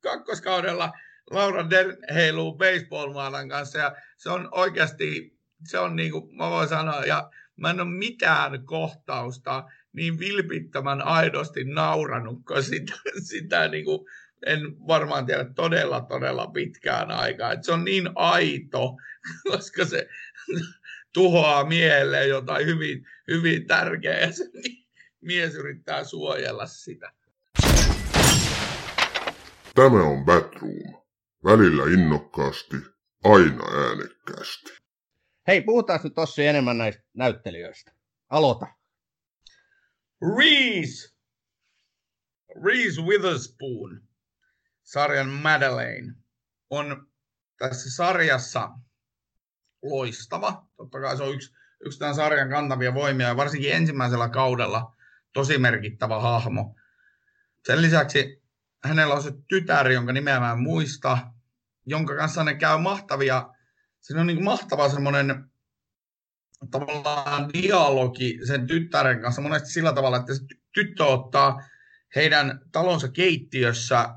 [0.00, 0.92] kakkoskaudella
[1.30, 3.14] Laura Den heiluu baseball
[3.48, 7.80] kanssa ja se on oikeasti, se on niin kuin mä voin sanoa, ja mä en
[7.80, 12.92] ole mitään kohtausta niin vilpittömän aidosti nauranut, kun sitä,
[13.30, 14.06] sitä niin kuin,
[14.46, 17.52] en varmaan tiedä todella, todella pitkään aikaa.
[17.52, 18.96] Et se on niin aito,
[19.50, 20.08] koska se
[21.12, 24.44] tuhoaa mieleen jotain hyvin, hyvin tärkeää ja se
[25.20, 27.12] mies yrittää suojella sitä.
[29.74, 31.06] Tämä on Batroom.
[31.44, 32.76] Välillä innokkaasti,
[33.24, 34.70] aina äänekkäästi.
[35.46, 37.92] Hei, puhutaan nyt tosi enemmän näistä näyttelijöistä.
[38.28, 38.66] Aloita.
[40.36, 41.16] Reese!
[42.64, 44.05] Reese Witherspoon,
[44.86, 46.14] sarjan Madeleine,
[46.70, 47.06] on
[47.58, 48.70] tässä sarjassa
[49.82, 50.66] loistava.
[50.76, 54.96] Totta kai se on yksi, yksi tämän sarjan kantavia voimia ja varsinkin ensimmäisellä kaudella
[55.32, 56.76] tosi merkittävä hahmo.
[57.66, 58.42] Sen lisäksi
[58.84, 61.18] hänellä on se tytär, jonka nimeä mä en muista,
[61.86, 63.48] jonka kanssa ne käy mahtavia,
[64.00, 65.50] siinä on niin mahtava semmoinen
[66.70, 70.40] tavallaan dialogi sen tyttären kanssa monesti sillä tavalla, että se
[70.72, 71.62] tyttö ottaa
[72.14, 74.08] heidän talonsa keittiössä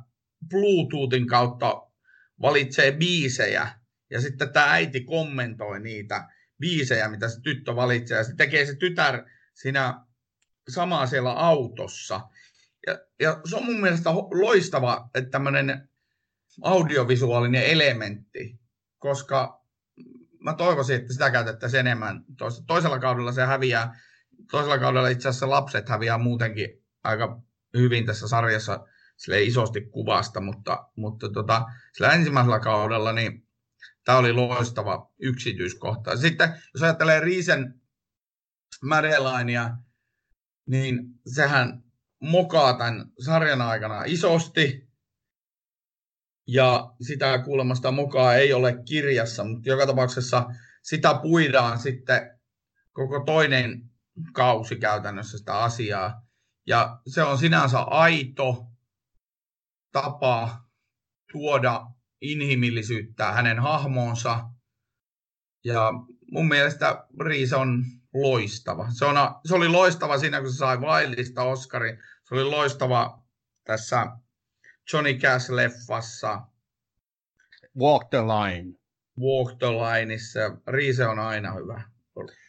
[0.49, 1.81] Bluetoothin kautta
[2.41, 3.67] valitsee biisejä
[4.09, 8.75] ja sitten tämä äiti kommentoi niitä biisejä, mitä se tyttö valitsee ja se tekee se
[8.75, 9.23] tytär
[9.53, 10.05] siinä
[10.69, 12.21] samaa siellä autossa.
[12.87, 15.89] Ja, ja se on mun mielestä loistava, että tämmöinen
[16.61, 18.59] audiovisuaalinen elementti,
[18.97, 19.65] koska
[20.39, 22.25] mä toivoisin, että sitä käytettäisiin enemmän.
[22.67, 23.99] Toisella kaudella se häviää,
[24.51, 27.41] toisella kaudella itse asiassa lapset häviää muutenkin aika
[27.77, 28.87] hyvin tässä sarjassa
[29.19, 33.47] sille isosti kuvasta, mutta, mutta tota, sillä ensimmäisellä kaudella niin
[34.05, 36.17] tämä oli loistava yksityiskohta.
[36.17, 37.81] Sitten jos ajattelee Riisen
[38.83, 39.69] Madelainia,
[40.67, 40.99] niin
[41.33, 41.83] sehän
[42.19, 44.89] mokaa tämän sarjan aikana isosti.
[46.47, 50.45] Ja sitä kuulemasta mokaa ei ole kirjassa, mutta joka tapauksessa
[50.83, 52.39] sitä puidaan sitten
[52.93, 53.89] koko toinen
[54.33, 56.27] kausi käytännössä sitä asiaa.
[56.67, 58.68] Ja se on sinänsä aito
[59.91, 60.65] tapa
[61.31, 61.85] tuoda
[62.21, 64.49] inhimillisyyttä hänen hahmoonsa.
[65.63, 65.91] Ja
[66.31, 68.87] mun mielestä Riis on loistava.
[68.91, 71.97] Se, on, se oli loistava siinä, kun se sai Wildista Oscarin.
[72.23, 73.23] Se oli loistava
[73.63, 74.07] tässä
[74.93, 76.41] Johnny Cash-leffassa.
[77.79, 78.73] Walk the Line.
[79.19, 80.39] Walk the Lineissa.
[80.67, 81.81] Riise on aina hyvä.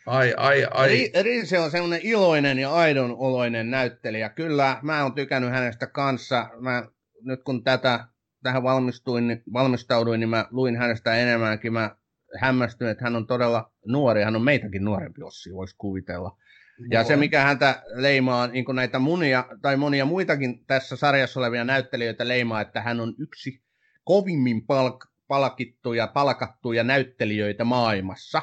[0.07, 1.11] Ai, ai, ai.
[1.22, 4.29] Riise on semmoinen iloinen ja aidon oloinen näyttelijä.
[4.29, 6.50] Kyllä, mä oon tykännyt hänestä kanssa.
[6.61, 6.88] Mä,
[7.22, 8.09] nyt kun tätä,
[8.42, 11.72] tähän valmistuin, valmistauduin, niin mä luin hänestä enemmänkin.
[11.72, 11.96] Mä
[12.40, 14.22] hämmästyin, että hän on todella nuori.
[14.22, 16.37] Hän on meitäkin nuorempi Ossi, voisi kuvitella.
[16.90, 21.64] Ja se, mikä häntä leimaa, niin kuin näitä munia, tai monia muitakin tässä sarjassa olevia
[21.64, 23.62] näyttelijöitä leimaa, että hän on yksi
[24.04, 28.42] kovimmin palk- palkittuja, palkattuja näyttelijöitä maailmassa.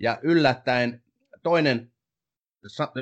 [0.00, 1.02] Ja yllättäen
[1.42, 1.92] toinen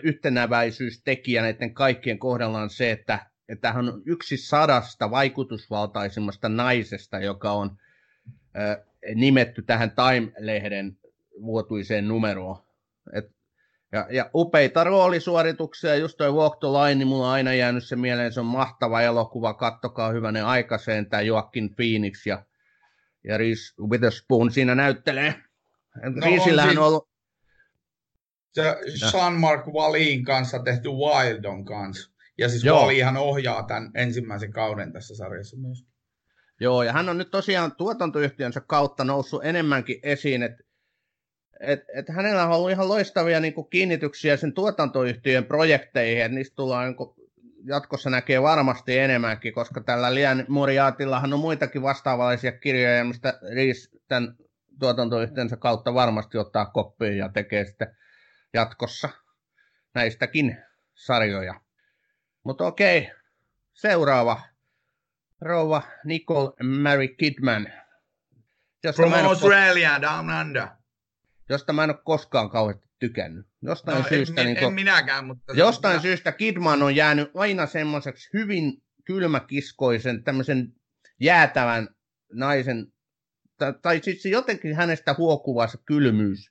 [0.03, 7.53] yhtenäväisyystekijä näiden kaikkien kohdalla on se, että, että hän on yksi sadasta vaikutusvaltaisimmasta naisesta, joka
[7.53, 7.79] on
[8.59, 8.77] äh,
[9.15, 10.99] nimetty tähän Time-lehden
[11.43, 12.57] vuotuiseen numeroon.
[13.13, 13.31] Et
[13.93, 17.97] ja, ja upeita roolisuorituksia, just toi Walk the Line, niin mulla on aina jäänyt se
[17.97, 22.45] mieleen, se on mahtava elokuva, kattokaa hyvänen aikaiseen, tämä Joaquin Phoenix ja,
[23.25, 25.35] ja Reese Witherspoon siinä näyttelee.
[25.97, 26.27] No,
[26.71, 27.09] on, ollut...
[28.53, 28.63] Se
[29.73, 32.11] Wallin kanssa tehty Wild on kanssa.
[32.41, 32.81] Ja siis Joo.
[32.81, 35.85] Walihan ohjaa tämän ensimmäisen kauden tässä sarjassa myös.
[36.61, 40.65] Joo, ja hän on nyt tosiaan tuotantoyhtiönsä kautta noussut enemmänkin esiin, että
[41.61, 46.57] et, et hänellä on ollut ihan loistavia niin kuin kiinnityksiä sen tuotantoyhtiön projekteihin, että niistä
[46.57, 47.15] tullaan niin kuin,
[47.65, 54.37] jatkossa näkee varmasti enemmänkin, koska tällä Lian Moriaatillahan on muitakin vastaavallisia kirjoja, mistä Riis tämän
[54.79, 57.97] tuotantoyhtiönsä kautta varmasti ottaa koppiin ja tekee sitten
[58.55, 59.09] jatkossa
[59.95, 60.57] näistäkin
[60.95, 61.61] sarjoja.
[62.45, 63.11] Mutta okei,
[63.73, 64.43] seuraava.
[65.41, 67.67] Rouva Nicole Mary Kidman.
[68.97, 70.67] From Australia, Down Under
[71.51, 73.47] josta mä en ole koskaan kauheasti tykännyt.
[73.63, 75.53] Jostain no, syystä, en, niin en, en minäkään, mutta...
[75.53, 76.03] Jostain on...
[76.03, 80.73] syystä Kidman on jäänyt aina semmoiseksi hyvin kylmäkiskoisen, tämmöisen
[81.21, 81.89] jäätävän
[82.33, 82.93] naisen,
[83.59, 86.51] tai, tai siis jotenkin hänestä huokuva se kylmyys,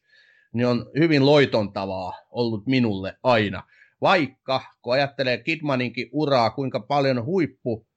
[0.53, 3.63] niin on hyvin loitontavaa ollut minulle aina.
[4.01, 7.87] Vaikka, kun ajattelee Kidmaninkin uraa, kuinka paljon huippu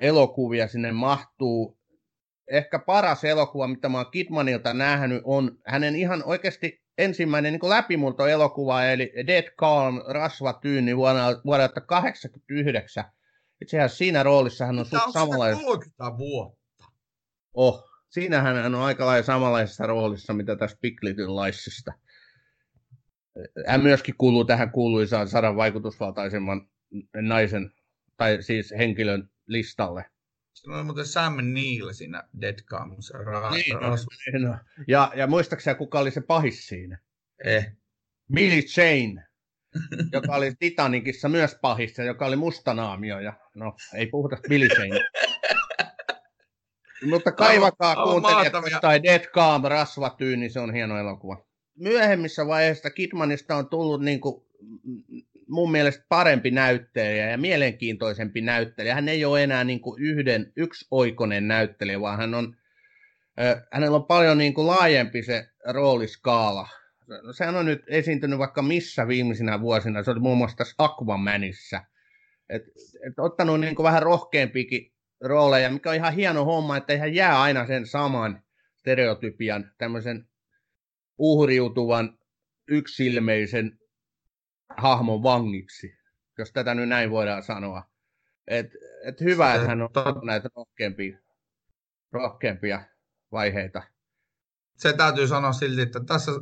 [0.00, 1.78] elokuvia sinne mahtuu,
[2.50, 8.84] ehkä paras elokuva, mitä mä oon Kidmanilta nähnyt, on hänen ihan oikeasti ensimmäinen niin läpimurto-elokuva,
[8.84, 13.04] eli Dead Calm, Rasvatyyni vuonna, vuodelta 1989.
[13.62, 15.64] Itse asiassa siinä roolissa hän on suht samanlainen.
[15.64, 16.84] 30 vuotta.
[17.54, 21.92] Oh, siinähän hän on aika lailla samanlaisessa roolissa, mitä tässä Big Little Liesista.
[23.66, 26.68] Hän myöskin kuuluu tähän kuuluisaan sadan vaikutusvaltaisemman
[27.14, 27.72] naisen,
[28.16, 30.04] tai siis henkilön listalle.
[30.52, 33.12] Se on muuten Sam Neill siinä Dead Comes.
[33.12, 34.56] Ra- niin, no.
[34.88, 36.98] ja, ja muistaakseni kuka oli se pahis siinä?
[37.44, 37.72] Eh.
[38.34, 39.24] Billy Jane,
[40.12, 43.20] joka oli Titanicissa myös pahis, joka oli mustanaamio.
[43.20, 45.08] Ja, no, ei puhuta Billy Jane.
[47.10, 51.49] Mutta kaivakaa kuuntelijat tai Dead Calm, Rasvatyy, niin se on hieno elokuva.
[51.80, 54.44] Myöhemmissä vaiheissa Kidmanista on tullut niin kuin,
[55.48, 58.94] mun mielestä parempi näyttelijä ja mielenkiintoisempi näyttelijä.
[58.94, 60.52] Hän ei ole enää niin kuin yhden,
[60.90, 62.56] oikonen näyttelijä, vaan hän on,
[63.72, 66.68] hänellä on paljon niin kuin laajempi se rooliskaala.
[67.36, 70.02] Sehän on nyt esiintynyt vaikka missä viimeisinä vuosina.
[70.02, 71.84] Se oli muun muassa tässä Aquamanissa.
[72.48, 72.62] Et,
[73.06, 77.40] et ottanut niin kuin vähän rohkeampikin rooleja, mikä on ihan hieno homma, että hän jää
[77.40, 78.42] aina sen saman
[78.76, 80.29] stereotypian, tämmöisen
[81.20, 82.18] uhriutuvan,
[82.68, 83.78] yksilmeisen
[84.76, 85.94] hahmon vangiksi,
[86.38, 87.82] jos tätä nyt näin voidaan sanoa.
[88.46, 88.66] Et,
[89.04, 89.90] et hyvä, että hän on
[90.24, 91.18] näitä rohkeampia,
[92.12, 92.82] rohkeampia
[93.32, 93.82] vaiheita.
[94.76, 96.32] Se täytyy sanoa silti, että tässä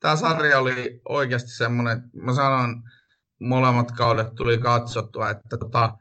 [0.00, 2.82] tämä sarja oli oikeasti semmoinen, mä sanon,
[3.40, 5.98] molemmat kaudet tuli katsottua, että tota,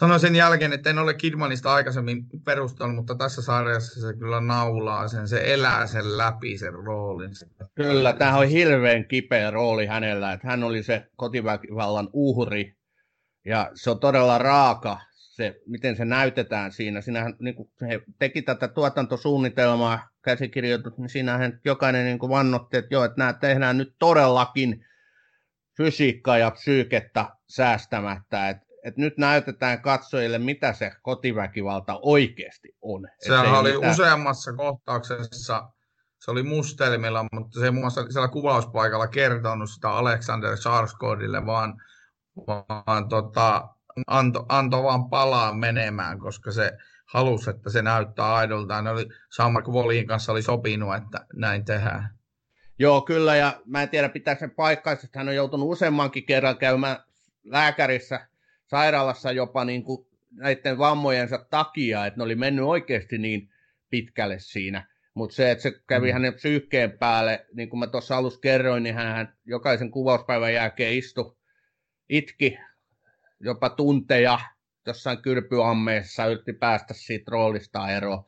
[0.00, 5.08] sanoin sen jälkeen, että en ole Kidmanista aikaisemmin perustanut, mutta tässä sarjassa se kyllä naulaa
[5.08, 7.30] sen, se elää sen läpi sen roolin.
[7.74, 12.76] Kyllä, tämä on hirveän kipeä rooli hänellä, että hän oli se kotiväkivallan uhri
[13.44, 17.00] ja se on todella raaka se, miten se näytetään siinä.
[17.00, 22.94] Siinähän niin kuin he teki tätä tuotantosuunnitelmaa, käsikirjoitus, niin siinähän jokainen niin kuin vannotti, että
[22.94, 24.84] joo, että nämä tehdään nyt todellakin
[25.76, 33.08] fysiikkaa ja psyykettä säästämättä, että et nyt näytetään katsojille, mitä se kotiväkivalta oikeasti on.
[33.18, 33.92] Sehän oli mitään...
[33.92, 35.68] useammassa kohtauksessa,
[36.18, 41.82] se oli mustelmilla, mutta se ei muun muassa siellä kuvauspaikalla kertonut sitä Alexander Sarsgaardille, vaan,
[42.46, 43.68] vaan tota,
[44.06, 46.72] antoi anto vaan palaa menemään, koska se
[47.06, 48.82] halusi, että se näyttää aidolta.
[48.82, 52.14] Ne oli, Samar Volin kanssa oli sopinut, että näin tehdään.
[52.78, 56.58] Joo, kyllä, ja mä en tiedä pitää sen paikkaansa, että hän on joutunut useammankin kerran
[56.58, 56.96] käymään
[57.44, 58.29] lääkärissä
[58.70, 63.50] sairaalassa jopa niin kuin näiden vammojensa takia, että ne oli mennyt oikeasti niin
[63.90, 64.86] pitkälle siinä.
[65.14, 66.12] Mutta se, että se kävi mm.
[66.12, 71.36] hänen psyykkeen päälle, niin kuin mä tuossa alussa kerroin, niin hän jokaisen kuvauspäivän jälkeen istui,
[72.08, 72.58] itki
[73.40, 74.40] jopa tunteja
[74.86, 78.24] jossain kyrpyammeessa, yritti päästä siitä roolista eroon.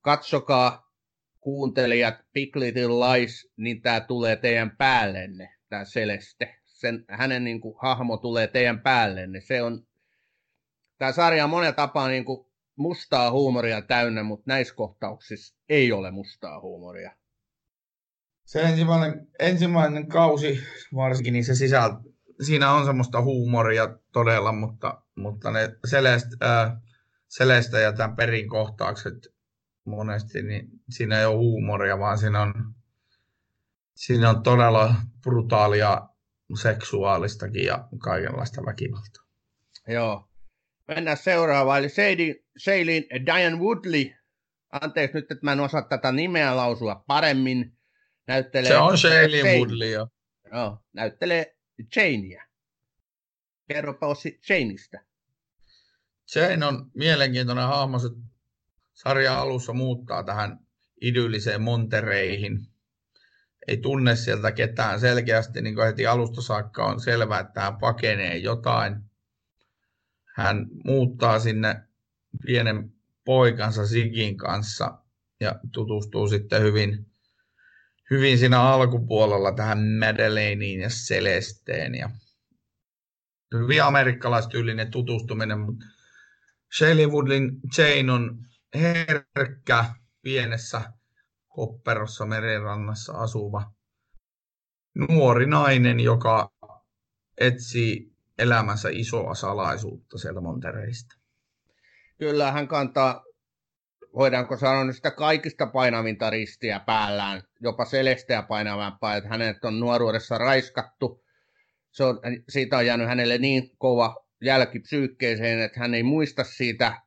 [0.00, 0.92] Katsokaa
[1.40, 7.74] kuuntelijat Big Little Lies, niin tämä tulee teidän päällenne, tämä Celeste sen, hänen niin kuin,
[7.78, 9.86] hahmo tulee teidän päälle, niin se on,
[10.98, 16.10] tämä sarja on monella tapaa niin kuin, mustaa huumoria täynnä, mutta näissä kohtauksissa ei ole
[16.10, 17.12] mustaa huumoria.
[18.44, 20.60] Se ensimmäinen, ensimmäinen kausi
[20.94, 21.96] varsinkin, niin se sisältö,
[22.40, 26.76] siinä on semmoista huumoria todella, mutta, mutta ne Celeste, äh,
[27.38, 29.14] Celeste ja tämän perin kohtaukset
[29.84, 32.54] monesti, niin siinä ei ole huumoria, vaan siinä on,
[33.94, 36.08] siinä on todella brutaalia
[36.56, 39.24] seksuaalistakin ja kaikenlaista väkivaltaa.
[39.88, 40.28] Joo.
[40.88, 41.82] Mennään seuraavaan.
[41.84, 44.10] Eli Shailene Diane Woodley.
[44.72, 47.78] Anteeksi nyt, että mä en osaa tätä nimeä lausua paremmin.
[48.26, 48.70] Näyttelee...
[48.70, 50.08] Se on Shailene Woodley, jo.
[50.52, 51.56] Joo, näyttelee
[51.96, 52.44] Janea.
[53.68, 54.98] Kerropa Ossi Janeista.
[56.34, 57.98] Jane on mielenkiintoinen hahmo.
[57.98, 58.08] Se
[58.94, 60.58] sarja alussa muuttaa tähän
[61.00, 62.66] idylliseen Montereihin
[63.68, 68.36] ei tunne sieltä ketään selkeästi, niin kuin heti alusta saakka on selvää, että hän pakenee
[68.36, 68.96] jotain.
[70.24, 71.82] Hän muuttaa sinne
[72.46, 72.92] pienen
[73.24, 74.98] poikansa Sigin kanssa
[75.40, 77.06] ja tutustuu sitten hyvin,
[78.10, 81.94] hyvin siinä alkupuolella tähän Madeleinein ja Celesteen.
[81.94, 82.10] Ja
[83.54, 85.86] hyvin amerikkalaistyylinen tutustuminen, mutta
[86.78, 88.38] Shelley Woodlin Jane on
[88.74, 89.84] herkkä
[90.22, 90.82] pienessä
[91.58, 93.62] Kopperossa merenrannassa asuva
[95.08, 96.50] nuori nainen, joka
[97.38, 101.16] etsii elämänsä isoa salaisuutta sieltä Montereista.
[102.18, 103.24] Kyllä, hän kantaa,
[104.14, 111.24] voidaanko sanoa sitä kaikista painavinta ristiä päällään, jopa selesteä painavampaa, että hänet on nuoruudessa raiskattu.
[111.90, 117.02] Se on, siitä on jäänyt hänelle niin kova jälki psyykkeeseen, että hän ei muista siitä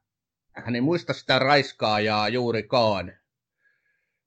[0.55, 3.20] hän ei muista sitä raiskaajaa juurikaan,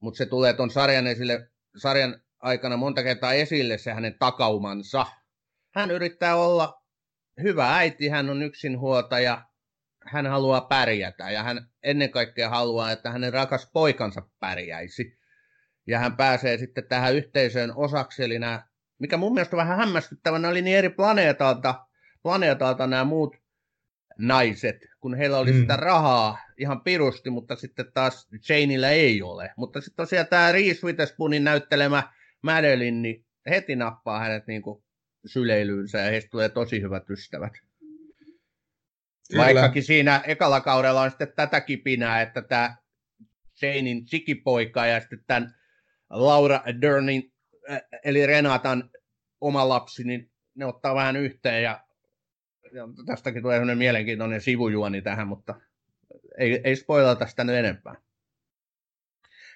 [0.04, 5.06] mutta se tulee tuon sarjan, esille, sarjan aikana monta kertaa esille se hänen takaumansa.
[5.74, 6.82] Hän yrittää olla
[7.42, 9.44] hyvä äiti, hän on yksinhuoltaja,
[10.06, 15.18] hän haluaa pärjätä ja hän ennen kaikkea haluaa, että hänen rakas poikansa pärjäisi.
[15.86, 18.66] Ja hän pääsee sitten tähän yhteisöön osaksi, eli nämä,
[18.98, 21.86] mikä mun mielestä vähän hämmästyttävä, oli niin eri planeetalta,
[22.22, 23.43] planeetalta nämä muut
[24.18, 25.60] naiset, kun heillä oli mm.
[25.60, 29.50] sitä rahaa ihan pirusti, mutta sitten taas Janeillä ei ole.
[29.56, 32.12] Mutta sitten tosiaan tämä Reese Witherspoonin näyttelemä
[32.42, 34.84] Madeline, niin heti nappaa hänet niin kuin
[35.26, 37.52] syleilyynsä ja heistä tulee tosi hyvät ystävät.
[39.30, 39.44] Kyllä.
[39.44, 42.76] Vaikkakin siinä ekalla kaudella on sitten tätä kipinää, että tämä
[43.62, 45.54] Janein sikipoika ja sitten tämän
[46.10, 47.32] Laura Dernin,
[47.70, 48.90] äh, eli Renatan
[49.40, 51.84] oma lapsi, niin ne ottaa vähän yhteen ja, ja
[53.06, 55.60] tästäkin tulee sellainen mielenkiintoinen sivujuoni tähän, mutta
[56.38, 57.94] ei, ei spoilata sitä nyt enempää.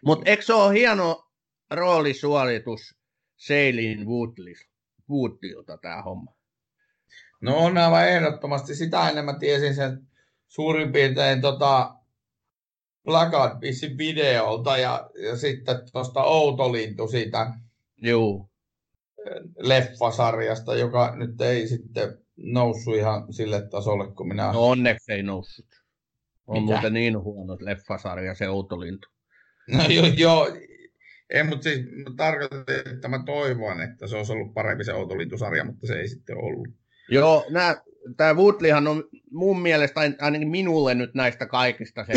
[0.04, 1.30] Mutta eikö se ole hieno
[1.70, 2.98] roolisuoritus
[3.36, 4.06] Seilin
[5.10, 6.34] Woodlilta tämä homma?
[7.40, 8.74] No on aivan ehdottomasti.
[8.74, 10.08] Sitä ennen mä tiesin sen
[10.48, 11.94] suurin piirtein tota,
[13.04, 13.62] Blackguard
[13.98, 17.52] videolta ja, ja sitten tuosta Outolintu siitä
[18.02, 18.50] Juu.
[19.58, 24.52] leffasarjasta, joka nyt ei sitten noussut ihan sille tasolle kuin minä.
[24.52, 25.66] No onneksi ei noussut.
[26.46, 26.72] On Mitä?
[26.72, 29.08] muuten niin huono leffasarja se Outolintu.
[29.76, 30.46] No joo, jo,
[31.30, 31.80] ei, mutta siis
[32.16, 36.36] tarkoitan, että mä toivon, että se olisi ollut parempi se Outolintusarja, mutta se ei sitten
[36.36, 36.68] ollut.
[37.10, 37.44] Joo,
[38.16, 42.12] tämä Woodleyhan on mun mielestä ainakin minulle nyt näistä kaikista se,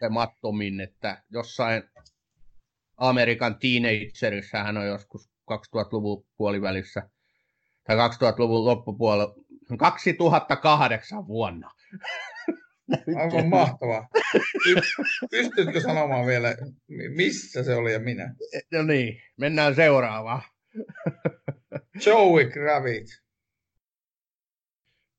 [0.00, 1.82] se mattomin, että jossain
[2.96, 7.02] Amerikan teenagerissa hän on joskus 2000-luvun puolivälissä
[7.86, 9.34] tai 2000-luvun loppupuolella
[9.76, 11.70] 2008 vuonna.
[13.22, 14.08] Aivan mahtavaa.
[15.30, 16.56] Pystytkö sanomaan vielä,
[17.14, 18.34] missä se oli ja minä?
[18.72, 20.42] No niin, mennään seuraavaan.
[22.06, 23.20] Joey Kravitz.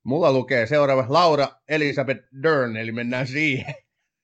[0.04, 3.76] Mulla lukee seuraava Laura Elizabeth Dern, eli mennään siihen.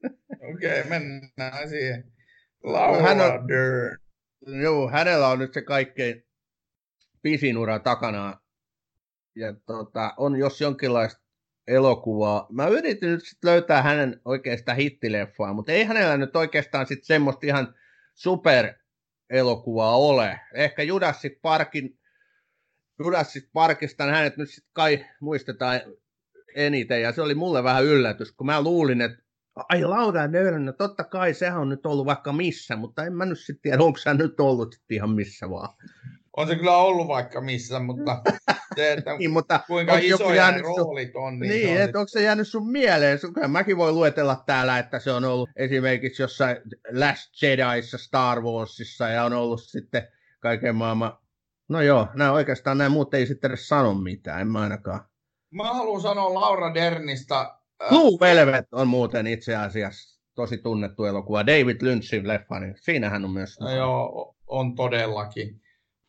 [0.53, 2.11] Okei, okay, mennään siihen.
[2.63, 3.97] Laura Hän on, Dern.
[4.61, 6.23] Joo, hänellä on nyt se kaikkein
[7.21, 8.39] pisin ura takana.
[9.35, 11.21] Ja tota, on jos jonkinlaista
[11.67, 12.47] elokuvaa.
[12.51, 17.45] Mä yritin nyt sit löytää hänen oikeasta hittileffaa, mutta ei hänellä nyt oikeastaan sit semmoista
[17.45, 17.75] ihan
[18.13, 18.73] super
[19.29, 20.39] elokuvaa ole.
[20.53, 21.99] Ehkä Jurassic Parkin
[22.99, 25.81] Jurassic Parkista hänet nyt sitten kai muistetaan
[26.55, 29.23] eniten, ja se oli mulle vähän yllätys, kun mä luulin, että
[29.69, 33.25] ai Laura Dern, no totta kai sehän on nyt ollut vaikka missä, mutta en mä
[33.25, 35.75] nyt sitten tiedä, onko se nyt ollut ihan missä vaan.
[36.37, 38.21] On se kyllä ollut vaikka missä, mutta
[38.75, 41.39] se, että niin, mutta kuinka isoja ne roolit on.
[41.39, 43.19] Niin, niin että onko se jäänyt sun mieleen?
[43.33, 46.57] Kyllä mäkin voi luetella täällä, että se on ollut esimerkiksi jossain
[46.91, 50.07] Last Jediissa, Star Warsissa ja on ollut sitten
[50.39, 51.17] kaiken maailman
[51.69, 55.01] No joo, nämä oikeastaan nämä muut ei sitten edes sano mitään, en mä ainakaan.
[55.51, 57.39] Mä haluan sanoa Laura Dernistä.
[57.39, 61.45] Äh, Blue Velvet on muuten itse asiassa tosi tunnettu elokuva.
[61.45, 63.59] David Lynchin leffa, niin siinähän on myös.
[63.59, 65.61] No joo, on todellakin.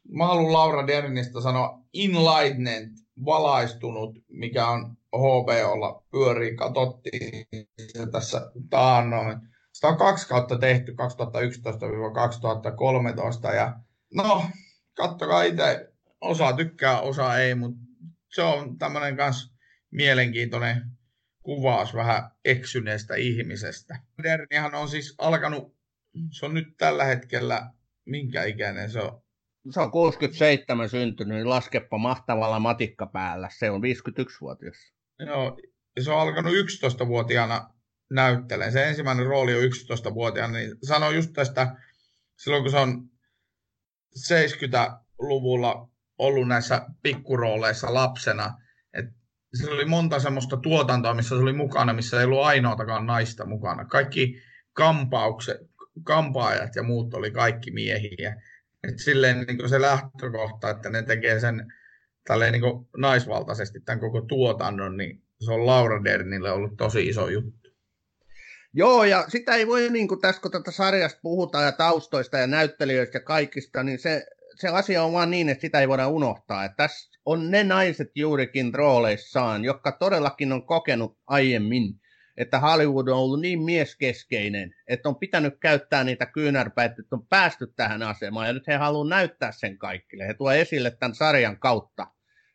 [0.09, 2.91] Mä haluan Laura Dernistä sanoa Enlightened,
[3.25, 7.47] valaistunut, mikä on HBOlla pyörii, katsottiin
[7.93, 9.39] se tässä taannoin.
[9.73, 10.93] Sitä on kaksi kautta tehty
[13.51, 13.81] 2011-2013 ja
[14.15, 14.45] no,
[14.97, 15.93] kattokaa itse.
[16.21, 17.79] Osa tykkää, osa ei, mutta
[18.33, 19.55] se on tämmöinen kans
[19.91, 20.83] mielenkiintoinen
[21.43, 23.99] kuvaus vähän eksyneestä ihmisestä.
[24.19, 25.77] Modernihan on siis alkanut,
[26.31, 27.71] se on nyt tällä hetkellä,
[28.05, 29.26] minkä ikäinen se on?
[29.71, 33.49] Se on 67 syntynyt, niin laskepa mahtavalla matikka päällä.
[33.59, 34.77] Se on 51-vuotias.
[35.19, 35.59] Joo,
[36.01, 37.71] se on alkanut 11-vuotiaana
[38.11, 38.73] näyttelemään.
[38.73, 41.77] Se ensimmäinen rooli on 11-vuotiaana, niin sanoo just tästä,
[42.37, 43.11] silloin kun se on
[44.19, 45.89] 70-luvulla
[46.19, 48.55] ollut näissä pikkurooleissa lapsena.
[48.93, 49.05] Et
[49.55, 53.85] sillä oli monta semmoista tuotantoa, missä se oli mukana, missä ei ollut ainoatakaan naista mukana.
[53.85, 54.43] Kaikki
[54.73, 55.57] kampaukset,
[56.05, 58.43] kampaajat ja muut oli kaikki miehiä.
[58.89, 61.73] Et silleen niin se lähtökohta, että ne tekee sen
[62.27, 67.71] tälleen niin naisvaltaisesti tämän koko tuotannon, niin se on Laura Dernille ollut tosi iso juttu.
[68.73, 72.47] Joo, ja sitä ei voi, niin kuin tässä kun tätä sarjasta puhutaan ja taustoista ja
[72.47, 74.27] näyttelijöistä ja kaikista, niin se,
[74.61, 76.65] se asia on vaan niin, että sitä ei voida unohtaa.
[76.65, 82.01] Että tässä on ne naiset juurikin rooleissaan, jotka todellakin on kokenut aiemmin,
[82.37, 87.73] että Hollywood on ollut niin mieskeskeinen, että on pitänyt käyttää niitä kyynärpäitä, että on päästy
[87.77, 90.27] tähän asemaan, ja nyt he haluavat näyttää sen kaikille.
[90.27, 92.07] He tulee esille tämän sarjan kautta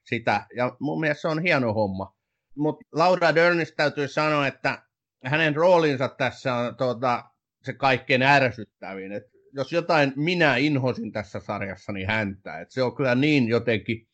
[0.03, 2.15] sitä, ja mun mielestä se on hieno homma.
[2.55, 4.81] Mutta Laura Dernistä täytyy sanoa, että
[5.25, 7.23] hänen roolinsa tässä on tuota,
[7.63, 9.11] se kaikkein ärsyttävin.
[9.11, 9.23] Et
[9.53, 12.59] jos jotain minä inhosin tässä sarjassa, niin häntä.
[12.59, 14.07] Et se on kyllä niin jotenkin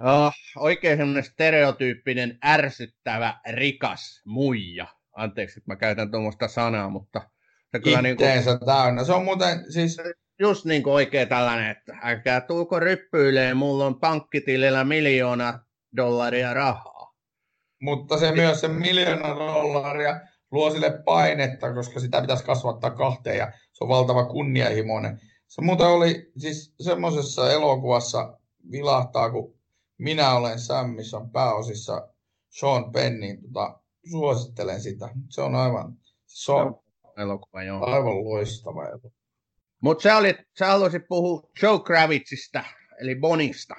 [0.00, 4.86] oh, oikein semmoinen stereotyyppinen ärsyttävä, rikas muija.
[5.12, 7.30] Anteeksi, että mä käytän tuommoista sanaa, mutta
[7.72, 8.30] se kyllä niin kuin,
[8.66, 9.04] täynnä.
[9.04, 9.96] Se on muuten siis...
[10.38, 15.58] Just niin kuin oikein tällainen, että älkää tulko ryppyilee, mulla on pankkitilillä miljoona
[15.96, 17.14] dollaria rahaa.
[17.80, 20.20] Mutta se myös se miljoona dollaria
[20.50, 25.20] luo sille painetta, koska sitä pitäisi kasvattaa kahteen ja se on valtava kunnianhimoinen.
[25.46, 28.38] Se muuten oli siis semmoisessa elokuvassa
[28.70, 29.53] vilahtaa, kun
[29.98, 32.08] minä olen Sam, missä on pääosissa
[32.48, 33.80] Sean Penn, niin tota,
[34.10, 35.08] suosittelen sitä.
[35.28, 36.82] Se on aivan, se on
[37.16, 37.86] elokuva, joo.
[37.86, 39.14] aivan loistava elokuva.
[39.80, 42.64] Mutta sä, olit, sä haluaisit puhua Joe Kravitzista,
[43.00, 43.74] eli Bonista.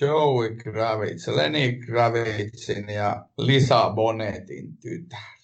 [0.00, 5.40] Joey Kravitz, Lenny Kravitzin ja Lisa Bonetin tytär.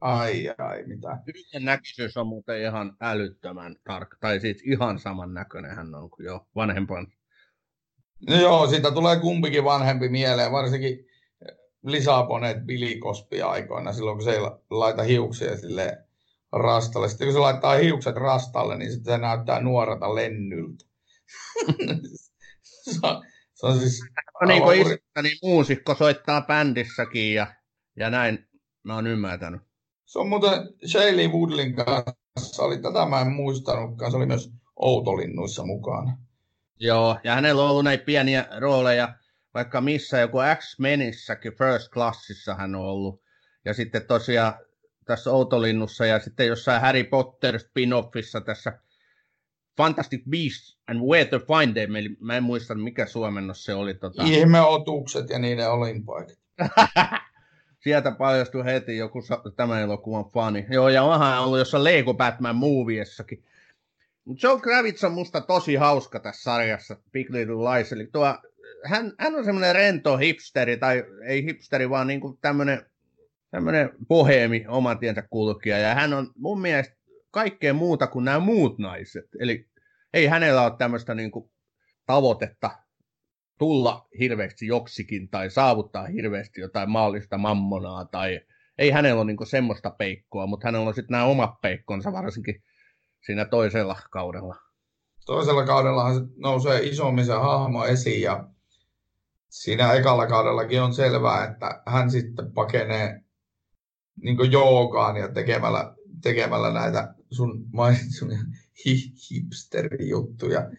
[0.00, 1.18] Ai ai, mitä.
[1.26, 6.24] Yhden näköisyys on muuten ihan älyttömän tarkka, tai siis ihan saman näköinen hän on kuin
[6.24, 7.06] jo vanhempan.
[8.28, 11.06] No joo, siitä tulee kumpikin vanhempi mieleen, varsinkin
[11.86, 14.40] Lisa Bonet Billy Cosby aikoina, silloin kun se ei
[14.70, 15.98] laita hiuksia sille
[16.52, 17.08] rastalle.
[17.08, 20.84] Sitten kun se laittaa hiukset rastalle, niin sitten se näyttää nuorata lennyltä.
[22.62, 24.00] se, on, se on siis...
[24.40, 27.46] No niin kuin isäni muusikko soittaa bändissäkin ja,
[27.96, 28.48] ja näin
[28.82, 29.60] mä oon ymmärtänyt.
[30.04, 30.52] Se on muuten
[30.86, 36.18] Shaylee Woodlin kanssa, oli tätä mä en muistanutkaan, se oli myös Outolinnuissa mukana.
[36.80, 39.14] Joo, ja hänellä on ollut näitä pieniä rooleja,
[39.54, 43.22] vaikka missä joku X-Menissäkin, First Classissa hän on ollut.
[43.64, 44.54] Ja sitten tosiaan
[45.04, 48.78] tässä Outolinnussa ja sitten jossain Harry Potter spin-offissa tässä
[49.76, 53.94] Fantastic Beasts and Where to Find Them, eli mä en muista mikä suomennos se oli.
[53.94, 54.22] Tota...
[54.24, 56.38] Ihmeotukset ja niiden olinpaikat.
[57.84, 59.22] Sieltä paljastui heti joku
[59.56, 60.66] tämän elokuvan fani.
[60.70, 63.44] Joo, ja onhan ollut jossain Lego Batman moviessakin.
[64.42, 67.92] Joe Kravitz on musta tosi hauska tässä sarjassa, Big Little Lies.
[67.92, 68.38] Eli tuo,
[68.84, 72.86] hän, hän on semmoinen rento hipsteri, tai ei hipsteri, vaan niin tämmöinen
[73.50, 76.96] tämmöinen boheemi oman tiensä kulkija, ja hän on mun mielestä
[77.30, 79.24] kaikkea muuta kuin nämä muut naiset.
[79.40, 79.68] Eli
[80.14, 81.50] ei hänellä ole tämmöistä niin kuin
[82.06, 82.70] tavoitetta
[83.58, 88.40] tulla hirveästi joksikin tai saavuttaa hirveästi jotain maallista mammonaa tai
[88.78, 92.62] ei hänellä ole niin semmoista peikkoa, mutta hänellä on sitten nämä omat peikkonsa varsinkin
[93.26, 94.56] siinä toisella kaudella.
[95.26, 98.48] Toisella kaudellahan nousee isommin se hahmo esiin ja
[99.48, 103.20] siinä ekalla kaudellakin on selvää, että hän sitten pakenee
[104.22, 108.38] niin joogaan ja tekemällä, tekemällä näitä sun mainitsuja
[109.30, 110.70] hipsterijuttuja,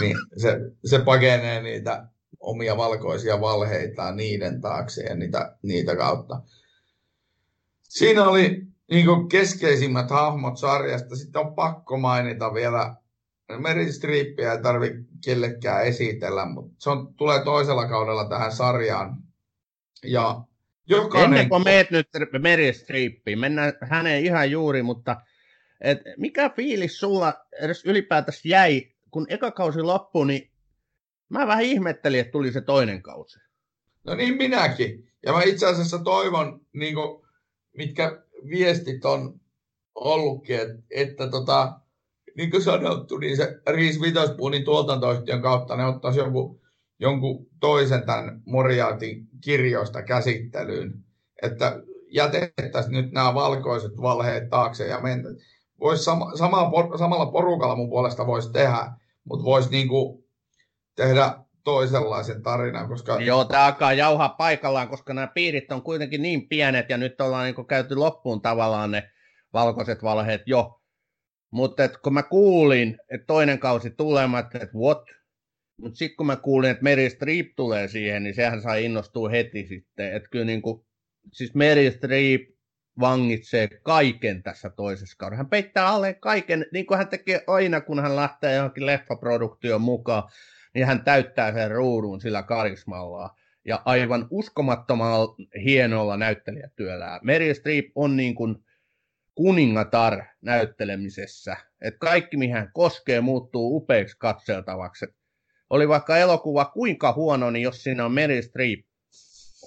[0.00, 2.08] niin se, se pakenee niitä
[2.40, 6.42] omia valkoisia valheitaan niiden taakse ja niitä, niitä kautta.
[7.82, 11.16] Siinä oli niin keskeisimmät hahmot sarjasta.
[11.16, 12.94] Sitten on pakko mainita vielä,
[13.58, 19.16] Meryl Streepia ei tarvitse kellekään esitellä, mutta se on, tulee toisella kaudella tähän sarjaan.
[20.04, 20.40] Ja
[20.88, 21.32] Jokainen...
[21.32, 22.08] Ennen kuin meet nyt
[22.38, 25.16] Meryl Streepiin, mennään häneen ihan juuri, mutta
[25.80, 30.50] et mikä fiilis sulla edes ylipäätänsä jäi, kun eka kausi loppui, niin
[31.28, 33.38] mä vähän ihmettelin, että tuli se toinen kausi.
[34.04, 35.12] No niin minäkin.
[35.26, 37.26] Ja mä itse asiassa toivon, niin kuin,
[37.76, 39.40] mitkä viestit on
[39.94, 41.80] ollutkin, että, että tota,
[42.36, 46.60] niin kuin sanottu, niin se Riis Vitospuunin tuotantoyhtiön kautta ne ottaisi jonkun
[46.98, 51.04] jonkun toisen tämän Moriartin kirjoista käsittelyyn,
[51.42, 55.28] että jätettäisiin nyt nämä valkoiset valheet taakse ja mentä.
[55.80, 58.92] Vois sama, sama, samalla porukalla mun puolesta voisi tehdä,
[59.24, 60.24] mutta voisi niinku
[60.96, 61.34] tehdä
[61.68, 62.88] toisenlaisen tarinan.
[62.88, 63.20] Koska...
[63.20, 67.44] Joo, tämä alkaa jauhaa paikallaan, koska nämä piirit on kuitenkin niin pienet ja nyt ollaan
[67.44, 69.10] niinku käyty loppuun tavallaan ne
[69.52, 70.80] valkoiset valheet jo.
[71.52, 75.04] Mutta kun mä kuulin, että toinen kausi tulemat, että what,
[75.80, 79.66] mutta sitten kun mä kuulin, että Mary Streep tulee siihen, niin sehän sai innostua heti
[79.66, 80.12] sitten.
[80.12, 80.86] Että kyllä niin kuin,
[81.32, 82.42] siis Mary Streep
[83.00, 85.36] vangitsee kaiken tässä toisessa kaudessa.
[85.36, 90.22] Hän peittää alle kaiken, niin kuin hän tekee aina, kun hän lähtee johonkin leffaproduktioon mukaan,
[90.74, 97.20] niin hän täyttää sen ruudun sillä karismalla ja aivan uskomattomalla hienolla näyttelijätyöllä.
[97.22, 98.64] Mary Streep on niin kuin
[99.34, 101.56] kuningatar näyttelemisessä.
[101.80, 105.06] että kaikki, mihin hän koskee, muuttuu upeaksi katseltavaksi
[105.70, 108.80] oli vaikka elokuva kuinka huono, niin jos siinä on Meryl Streep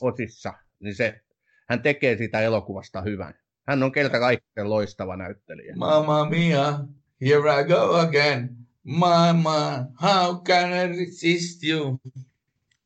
[0.01, 1.21] osissa, niin se,
[1.69, 3.33] hän tekee sitä elokuvasta hyvän.
[3.67, 5.75] Hän on keltä kaikkein loistava näyttelijä.
[5.75, 6.79] Mamma mia,
[7.21, 8.57] here I go again.
[8.83, 11.99] Mama, how can I resist you?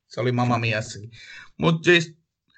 [0.07, 1.11] Se oli Mamma Miassakin.
[1.57, 2.15] Mutta siis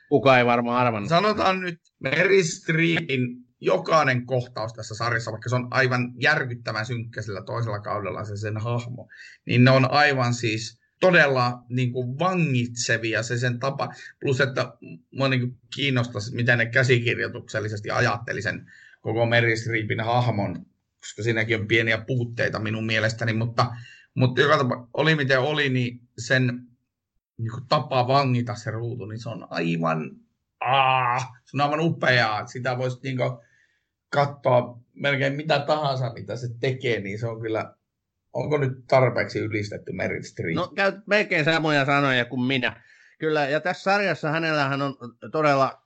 [0.10, 1.10] Kuka ei varmaan arvannut.
[1.10, 7.42] Sanotaan nyt Mary Streepin jokainen kohtaus tässä sarjassa, vaikka se on aivan järkyttävän synkkä sillä
[7.42, 9.10] toisella kaudella se sen hahmo,
[9.46, 13.94] niin ne on aivan siis todella niin kuin vangitsevia se sen tapa.
[14.20, 14.74] Plus, että
[15.12, 18.72] mua niin kiinnostaisi, miten ne käsikirjoituksellisesti ajatteli sen
[19.02, 20.66] koko Mary Streepin hahmon,
[21.00, 23.66] koska siinäkin on pieniä puutteita minun mielestäni, mutta,
[24.16, 26.68] mutta joka tapa, oli miten oli, niin sen
[27.38, 30.12] niin kuin tapa vangita se ruutu, niin se on aivan,
[30.60, 32.48] aah, se on aivan upeaa.
[32.48, 33.18] Sitä voisi niin
[34.10, 37.76] katsoa melkein mitä tahansa, mitä se tekee, niin se on kyllä,
[38.34, 40.56] onko nyt tarpeeksi ylistetty Meryl Streep?
[40.56, 42.84] No käyt melkein samoja sanoja kuin minä.
[43.20, 44.96] Kyllä, ja tässä sarjassa hänellähän on
[45.32, 45.82] todella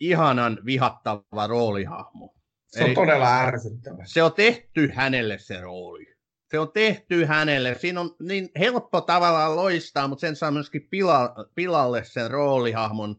[0.00, 2.39] ihanan vihattava roolihahmo.
[2.70, 4.04] Se on Eli todella ärsyttävä.
[4.04, 6.06] Se on tehty hänelle se rooli.
[6.50, 7.74] Se on tehty hänelle.
[7.74, 13.16] Siinä on niin helppo tavallaan loistaa, mutta sen saa myöskin pila, pilalle sen roolihahmon.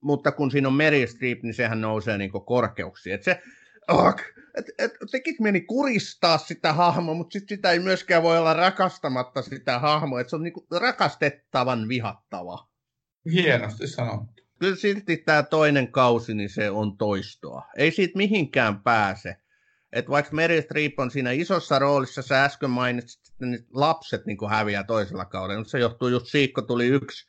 [0.00, 3.14] Mutta kun siinä on Meryl Streep, niin sehän nousee niin korkeuksiin.
[3.14, 3.42] Et se,
[3.88, 4.14] oh,
[4.58, 9.42] et, et, tekit meni kuristaa sitä hahmoa, mutta sit sitä ei myöskään voi olla rakastamatta
[9.42, 10.20] sitä hahmoa.
[10.20, 12.68] Et se on niinku rakastettavan vihattava.
[13.32, 14.37] Hienosti sanottu.
[14.58, 17.66] Kyllä silti tämä toinen kausi, niin se on toistoa.
[17.76, 19.36] Ei siitä mihinkään pääse.
[19.92, 24.84] Et vaikka Meryl Streep on siinä isossa roolissa, sä äsken mainitsit, että lapset niin häviää
[24.84, 27.26] toisella kaudella, mutta se johtuu just siitä, kun tuli yksi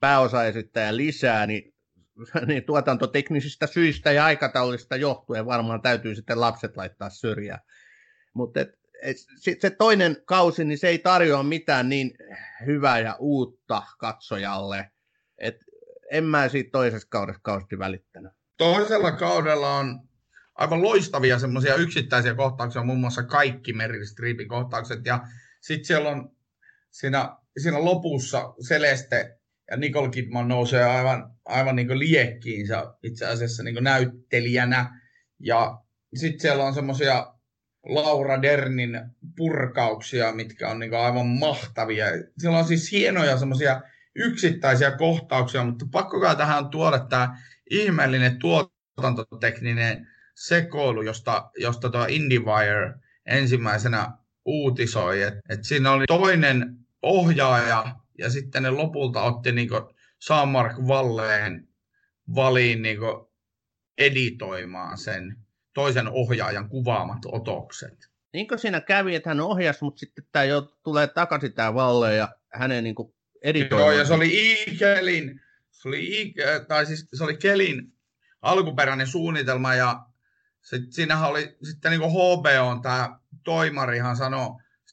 [0.00, 1.74] pääosaesittäjä lisää, niin
[2.46, 7.60] niin tuotantoteknisistä syistä ja aikataulista johtuen varmaan täytyy sitten lapset laittaa syrjään.
[8.34, 8.60] Mutta
[9.60, 12.10] se toinen kausi, niin se ei tarjoa mitään niin
[12.66, 14.90] hyvää ja uutta katsojalle.
[16.12, 18.32] En mä siitä toisesta kaudesta kausti välittänyt.
[18.56, 20.08] Toisella kaudella on
[20.54, 25.06] aivan loistavia semmoisia yksittäisiä kohtauksia, muun muassa kaikki Meryl Streepin kohtaukset.
[25.06, 25.20] Ja
[25.60, 26.36] sitten siellä on
[26.90, 29.38] siinä, siinä lopussa Celeste
[29.70, 35.00] ja Nicole Kidman nousee aivan, aivan niin liekkiinsä itse asiassa niin näyttelijänä.
[35.38, 35.78] Ja
[36.14, 37.34] sitten siellä on semmoisia
[37.86, 39.00] Laura Dernin
[39.36, 42.06] purkauksia, mitkä on niin aivan mahtavia.
[42.38, 43.80] Siellä on siis hienoja semmoisia
[44.14, 47.38] yksittäisiä kohtauksia, mutta pakko tähän tuoda tämä
[47.70, 52.94] ihmeellinen tuotantotekninen sekoilu, josta, josta tuo IndieWire
[53.26, 54.10] ensimmäisenä
[54.44, 55.22] uutisoi.
[55.22, 59.68] että et siinä oli toinen ohjaaja, ja sitten ne lopulta otti niin
[60.18, 61.68] Samark Valleen
[62.34, 62.98] valiin niin
[63.98, 65.36] editoimaan sen
[65.74, 68.12] toisen ohjaajan kuvaamat otokset.
[68.32, 72.14] Niin kuin siinä kävi, että hän ohjasi, mutta sitten tämä jo tulee takaisin tämä Valle
[72.14, 72.94] ja hänen niin
[73.42, 73.92] editoimaan.
[73.92, 75.40] Joo, ja se oli Ikelin,
[75.70, 77.92] se oli, Ike, tai siis se oli Kelin
[78.42, 80.06] alkuperäinen suunnitelma ja
[80.62, 84.48] sit, siinähän oli sitten niin HBO, tämä toimarihan sanoi,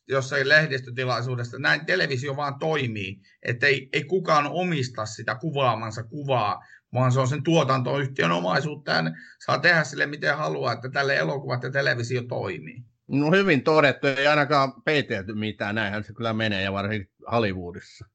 [0.07, 7.11] jossain lehdistötilaisuudesta, näin televisio vaan toimii, että ei, ei kukaan omista sitä kuvaamansa kuvaa, vaan
[7.11, 9.03] se on sen tuotantoyhtiön omaisuutta ja
[9.45, 12.83] saa tehdä sille miten haluaa, että tälle elokuvat ja televisio toimii.
[13.07, 18.05] No hyvin todettu, ei ainakaan peitelty mitään, näinhän se kyllä menee ja varsinkin Hollywoodissa.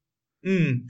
[0.45, 0.81] Mm.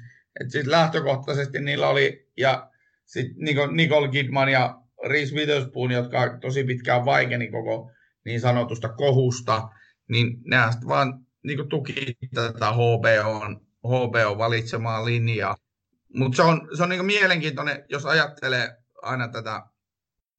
[0.42, 2.72] Et sit lähtökohtaisesti niillä oli, ja
[3.06, 3.36] sitten
[3.72, 7.92] Nicole Kidman ja Reese Witherspoon, jotka tosi pitkään vaikeni koko
[8.26, 9.70] niin sanotusta kohusta,
[10.10, 13.40] niin nämä vaan niin tuki tätä HBO,
[13.88, 15.56] HBO valitsemaa linjaa.
[16.14, 19.62] Mutta se on, se on niin mielenkiintoinen, jos ajattelee aina tätä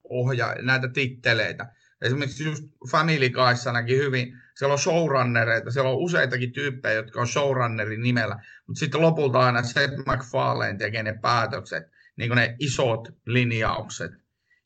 [0.05, 1.75] ohja, näitä titteleitä.
[2.03, 7.29] Esimerkiksi just Family Guyssa näki hyvin, siellä on showrunnereita, siellä on useitakin tyyppejä, jotka on
[7.29, 11.83] showrunnerin nimellä, mutta sitten lopulta aina Seth MacFarlane tekee ne päätökset,
[12.17, 14.13] niin ne isot linjaukset.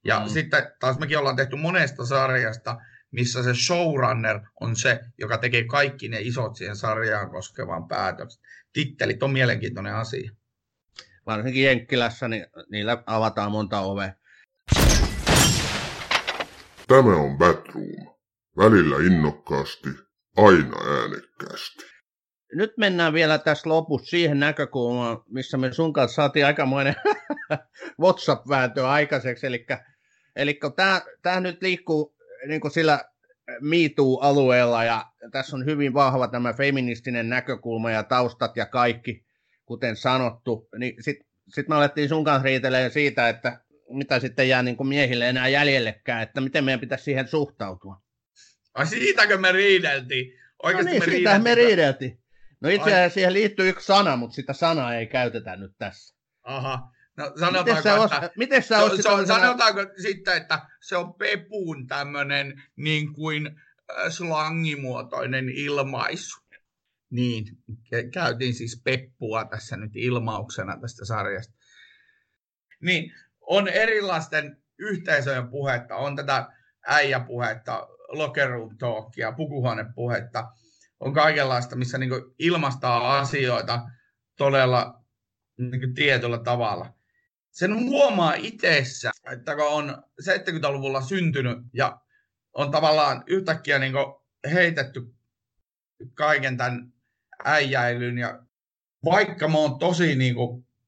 [0.04, 0.28] Ja mm.
[0.28, 2.76] sitten taas mekin ollaan tehty monesta sarjasta,
[3.10, 8.40] missä se showrunner on se, joka tekee kaikki ne isot siihen sarjaan koskevan päätökset.
[8.72, 10.30] Tittelit on mielenkiintoinen asia.
[11.26, 14.12] Varsinkin Jenkkilässä, niin niillä avataan monta ovea.
[16.91, 18.16] Tämä on Batroom.
[18.57, 19.88] Välillä innokkaasti,
[20.36, 21.84] aina äänekkäästi.
[22.53, 26.95] Nyt mennään vielä tässä lopussa siihen näkökulmaan, missä me sun kanssa saatiin aikamoinen
[28.03, 29.47] WhatsApp-vääntö aikaiseksi.
[30.36, 32.16] Eli, tämä, tämä nyt liikkuu
[32.49, 33.05] niin kuin sillä
[33.61, 39.24] MeToo-alueella ja tässä on hyvin vahva tämä feministinen näkökulma ja taustat ja kaikki,
[39.64, 43.61] kuten sanottu, niin sitten sit me alettiin sun kanssa riitelemään siitä, että
[43.91, 48.03] mitä sitten jää niin kuin miehille enää jäljellekään, että miten meidän pitäisi siihen suhtautua.
[48.74, 50.41] Ai siitäkö me riideltiin?
[50.62, 52.20] Oikeasti no niin, me siitä me riideltiin.
[52.61, 56.16] No itse asiassa siihen liittyy yksi sana, mutta sitä sanaa ei käytetä nyt tässä.
[56.43, 56.91] Aha.
[57.16, 61.14] No, sanotaanko, miten sä, että, miten sä se, se on, sanotaanko sitten, että se on
[61.14, 63.61] Pepun tämmöinen niin kuin
[64.09, 66.41] slangimuotoinen ilmaisu.
[67.11, 67.45] Niin,
[68.12, 71.55] käytiin siis Peppua tässä nyt ilmauksena tästä sarjasta.
[72.80, 73.14] niin
[73.51, 76.48] on erilaisten yhteisöjen puhetta, on tätä
[76.86, 80.48] äijäpuhetta, locker room talkia, pukuhuonepuhetta,
[81.01, 83.82] on kaikenlaista, missä niin ilmastaa asioita
[84.36, 85.05] todella
[85.59, 86.94] niin tietyllä tavalla.
[87.51, 92.01] Sen huomaa itsessä, että kun on 70-luvulla syntynyt ja
[92.53, 93.94] on tavallaan yhtäkkiä niin
[94.53, 95.14] heitetty
[96.14, 96.92] kaiken tämän
[97.44, 98.42] äijäilyn ja
[99.05, 100.34] vaikka mä oon tosi niin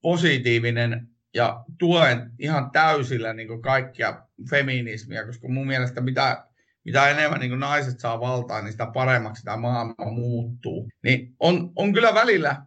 [0.02, 6.46] positiivinen ja tuen ihan täysillä niin kaikkia feminismiä, koska mun mielestä mitä,
[6.84, 10.88] mitä enemmän niin naiset saa valtaa, niin sitä paremmaksi tämä maailma muuttuu.
[11.02, 12.62] Niin on, on kyllä välillä,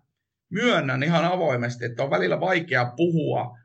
[0.50, 3.58] myönnän ihan avoimesti, että on välillä vaikea puhua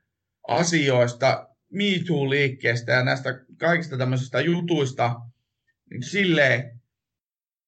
[0.48, 5.20] asioista, MeToo-liikkeestä ja näistä kaikista tämmöisistä jutuista
[5.90, 6.80] niin silleen,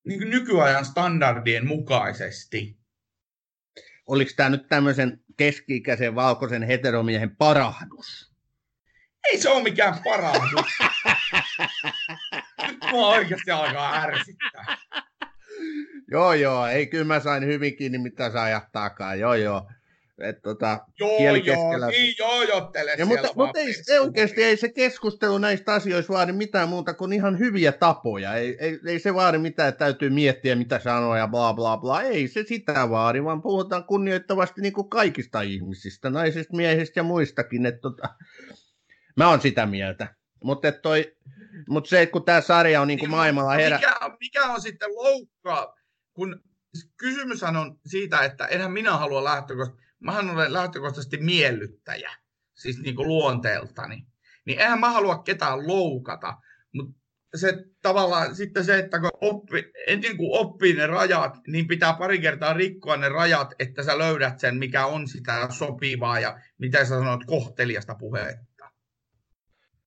[0.06, 2.81] niin kuin nykyajan standardien mukaisesti.
[4.06, 8.32] Oliko tämä nyt tämmöisen keski-ikäisen valkoisen heteromiehen parahdus?
[9.24, 10.66] Ei se ole mikään parahdus.
[12.66, 14.76] nyt mua oikeasti alkaa ärsyttää.
[16.10, 19.70] joo, joo, ei kyllä mä sain hyvin kiinni, mitä sä ajattaakaan, joo, joo.
[20.18, 21.32] Et, tota, joo, joo,
[21.88, 26.32] niin joo, jottele ja, mutta, mutta ei, ei, oikeasti ei se keskustelu näistä asioista vaadi
[26.32, 28.34] mitään muuta kuin ihan hyviä tapoja.
[28.34, 32.02] Ei, ei, ei se vaadi mitään, että täytyy miettiä mitä sanoa ja bla bla bla.
[32.02, 37.66] Ei se sitä vaadi, vaan puhutaan kunnioittavasti niin kuin kaikista ihmisistä, naisista, miehistä ja muistakin.
[37.66, 38.08] Et, tota,
[39.16, 40.14] mä oon sitä mieltä.
[40.44, 41.16] Mutta toi,
[41.68, 43.76] mut se, että kun tämä sarja on niin kuin niin, maailmalla herä...
[43.76, 45.74] Mikä, mikä on sitten loukkaa,
[46.12, 46.40] kun
[46.96, 52.10] kysymyshän on siitä, että enhän minä halua lähtökohtaisesti mähän olen lähtökohtaisesti miellyttäjä,
[52.54, 54.06] siis niin kuin luonteeltani.
[54.44, 56.36] Niin eihän mä halua ketään loukata,
[56.72, 57.02] mutta
[57.34, 62.18] se tavallaan sitten se, että kun oppi, ennen kuin oppii ne rajat, niin pitää pari
[62.18, 66.88] kertaa rikkoa ne rajat, että sä löydät sen, mikä on sitä sopivaa ja mitä sä
[66.88, 68.70] sanot kohteliasta puhetta.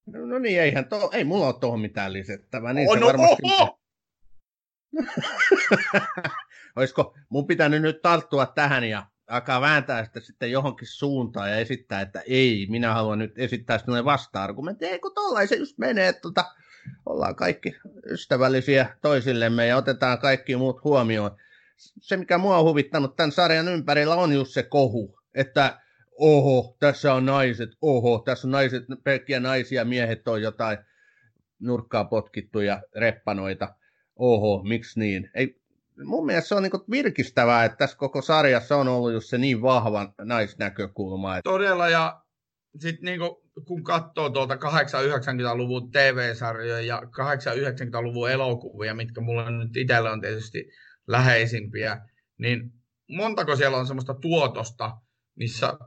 [0.05, 2.73] No, no niin, eihän to, ei mulla ole tuohon mitään lisättävää.
[2.73, 3.41] Niin oh, no, varmasti...
[3.43, 3.79] oho!
[6.75, 12.01] Olisiko mun pitänyt nyt tarttua tähän ja alkaa vääntää sitä sitten johonkin suuntaan ja esittää,
[12.01, 14.85] että ei, minä haluan nyt esittää sinulle vasta-argumentti.
[14.85, 16.45] Ei kun tollain se just menee, että tota,
[17.05, 17.75] ollaan kaikki
[18.09, 21.37] ystävällisiä toisillemme ja otetaan kaikki muut huomioon.
[21.77, 25.79] Se, mikä mua on huvittanut tämän sarjan ympärillä, on just se kohu, että
[26.19, 30.77] oho, tässä on naiset, oho, tässä on naiset, pelkkiä naisia, miehet on jotain
[31.59, 33.75] nurkkaa potkittuja reppanoita,
[34.15, 35.31] oho, miksi niin?
[35.33, 35.61] Ei,
[36.03, 39.61] mun mielestä se on niin virkistävää, että tässä koko sarjassa on ollut just se niin
[39.61, 41.37] vahva naisnäkökulma.
[41.37, 41.49] Että...
[41.49, 42.21] Todella, ja
[42.79, 43.19] sitten niin
[43.67, 50.69] kun katsoo tuolta 80-90-luvun TV-sarjoja ja 80-90-luvun elokuvia, mitkä mulle nyt itsellä on tietysti
[51.07, 51.97] läheisimpiä,
[52.37, 52.71] niin
[53.09, 54.91] montako siellä on semmoista tuotosta,
[55.35, 55.77] missä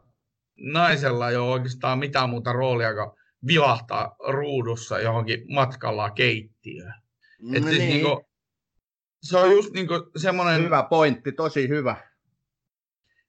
[0.56, 3.10] naisella ei ole oikeastaan mitään muuta roolia kuin
[3.46, 6.94] vilahtaa ruudussa johonkin matkalla keittiöön.
[7.40, 7.78] No siis niin.
[7.78, 8.27] niin kuin,
[9.22, 10.62] se on just niin kuin semmoinen...
[10.62, 11.96] Hyvä pointti, tosi hyvä.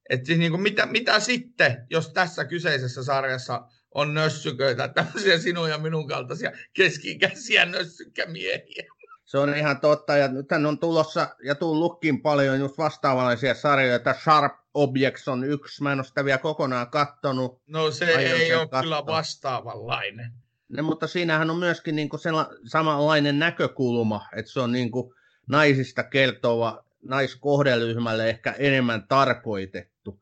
[0.09, 3.61] Että siis niin kuin mitä, mitä sitten, jos tässä kyseisessä sarjassa
[3.95, 8.83] on nössyköitä, tämmöisiä sinun ja minun kaltaisia keskikäisiä nössykkämiehiä.
[9.25, 14.15] Se on ihan totta, ja nythän on tulossa ja tullutkin paljon just vastaavanlaisia sarjoja, että
[14.23, 17.61] Sharp Objects on yksi, mä en ole sitä vielä kokonaan kattonut.
[17.67, 18.83] No se ei ole kattonut.
[18.83, 20.31] kyllä vastaavanlainen.
[20.69, 22.19] Ne, mutta siinähän on myöskin niin kuin
[22.65, 25.13] samanlainen näkökulma, että se on niin kuin
[25.50, 30.20] naisista kertova naiskohderyhmälle ehkä enemmän tarkoitettu.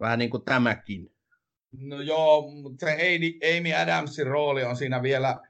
[0.00, 1.10] Vähän niin kuin tämäkin.
[1.80, 2.96] No joo, mutta se
[3.58, 5.40] Amy Adamsin rooli on siinä vielä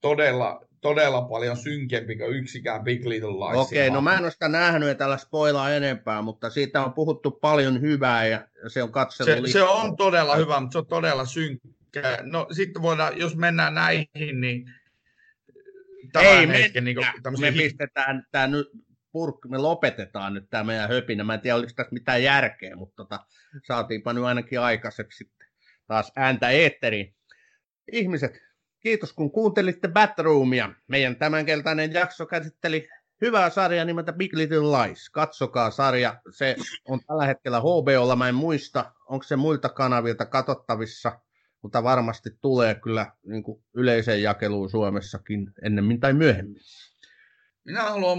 [0.00, 3.66] todella, todella paljon synkempi kuin yksikään Big Little Lies.
[3.66, 6.92] Okei, okay, no mä en ole sitä nähnyt ja tällä spoilaa enempää, mutta siitä on
[6.92, 9.46] puhuttu paljon hyvää ja se on katselu.
[9.46, 12.18] Se, se on todella hyvä, mutta se on todella synkkä.
[12.22, 14.74] No sitten voidaan, jos mennään näihin, niin
[16.14, 18.68] ei hetken, niin kuin, me pistetään tämä nyt
[19.12, 21.24] purk, me lopetetaan nyt tämä meidän höpinä.
[21.24, 23.26] Mä en tiedä, oliko tässä mitään järkeä, mutta tota,
[23.66, 25.48] saatiinpa nyt ainakin aikaiseksi sitten
[25.86, 27.14] taas ääntä eetteriin.
[27.92, 28.40] Ihmiset,
[28.80, 30.74] kiitos kun kuuntelitte Batroomia.
[30.88, 32.88] Meidän tämänkeltainen jakso käsitteli
[33.20, 35.10] hyvää sarjaa nimeltä Big Little Lies.
[35.10, 41.12] Katsokaa sarja, se on tällä hetkellä HBOlla, mä en muista, onko se muilta kanavilta katsottavissa–
[41.62, 46.62] mutta varmasti tulee kyllä niin kuin yleiseen jakeluun Suomessakin ennemmin tai myöhemmin.
[47.64, 48.18] Minä haluan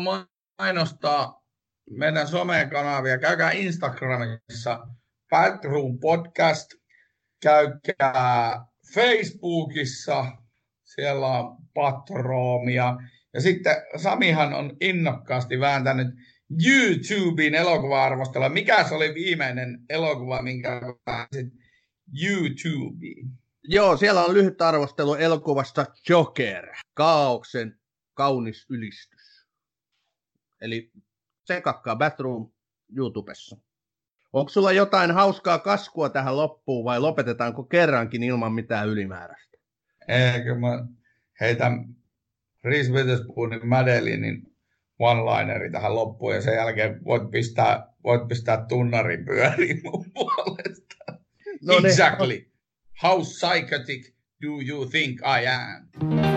[0.60, 1.44] mainostaa
[1.90, 3.18] meidän somekanavia.
[3.18, 4.88] Käykää Instagramissa
[5.30, 6.70] Batroom Podcast.
[7.42, 10.26] Käykää Facebookissa.
[10.84, 12.98] Siellä on patroomia.
[13.34, 16.08] Ja sitten Samihan on innokkaasti vääntänyt
[16.66, 18.50] YouTubein elokuva-arvostella.
[18.50, 21.63] Mikä se oli viimeinen elokuva, minkä väänsit
[22.24, 23.30] YouTubeen.
[23.64, 27.80] Joo, siellä on lyhyt arvostelu elokuvasta Joker, Kaauksen
[28.14, 29.48] kaunis ylistys.
[30.62, 30.92] Eli
[31.64, 32.52] kakkaa Batroom
[32.98, 33.58] YouTubessa.
[34.34, 39.58] Onko sulla jotain hauskaa kaskua tähän loppuun vai lopetetaanko kerrankin ilman mitään ylimääräistä?
[40.08, 40.86] Eikö mä
[41.42, 41.96] heitän
[42.64, 44.54] Reese Witherspoonin Madelinin
[45.00, 50.83] one-lineri tähän loppuun ja sen jälkeen voit pistää, voit pistää tunnarin pyöriin mun puolesta.
[51.68, 52.46] Exactly.
[52.94, 56.33] How psychotic do you think I am?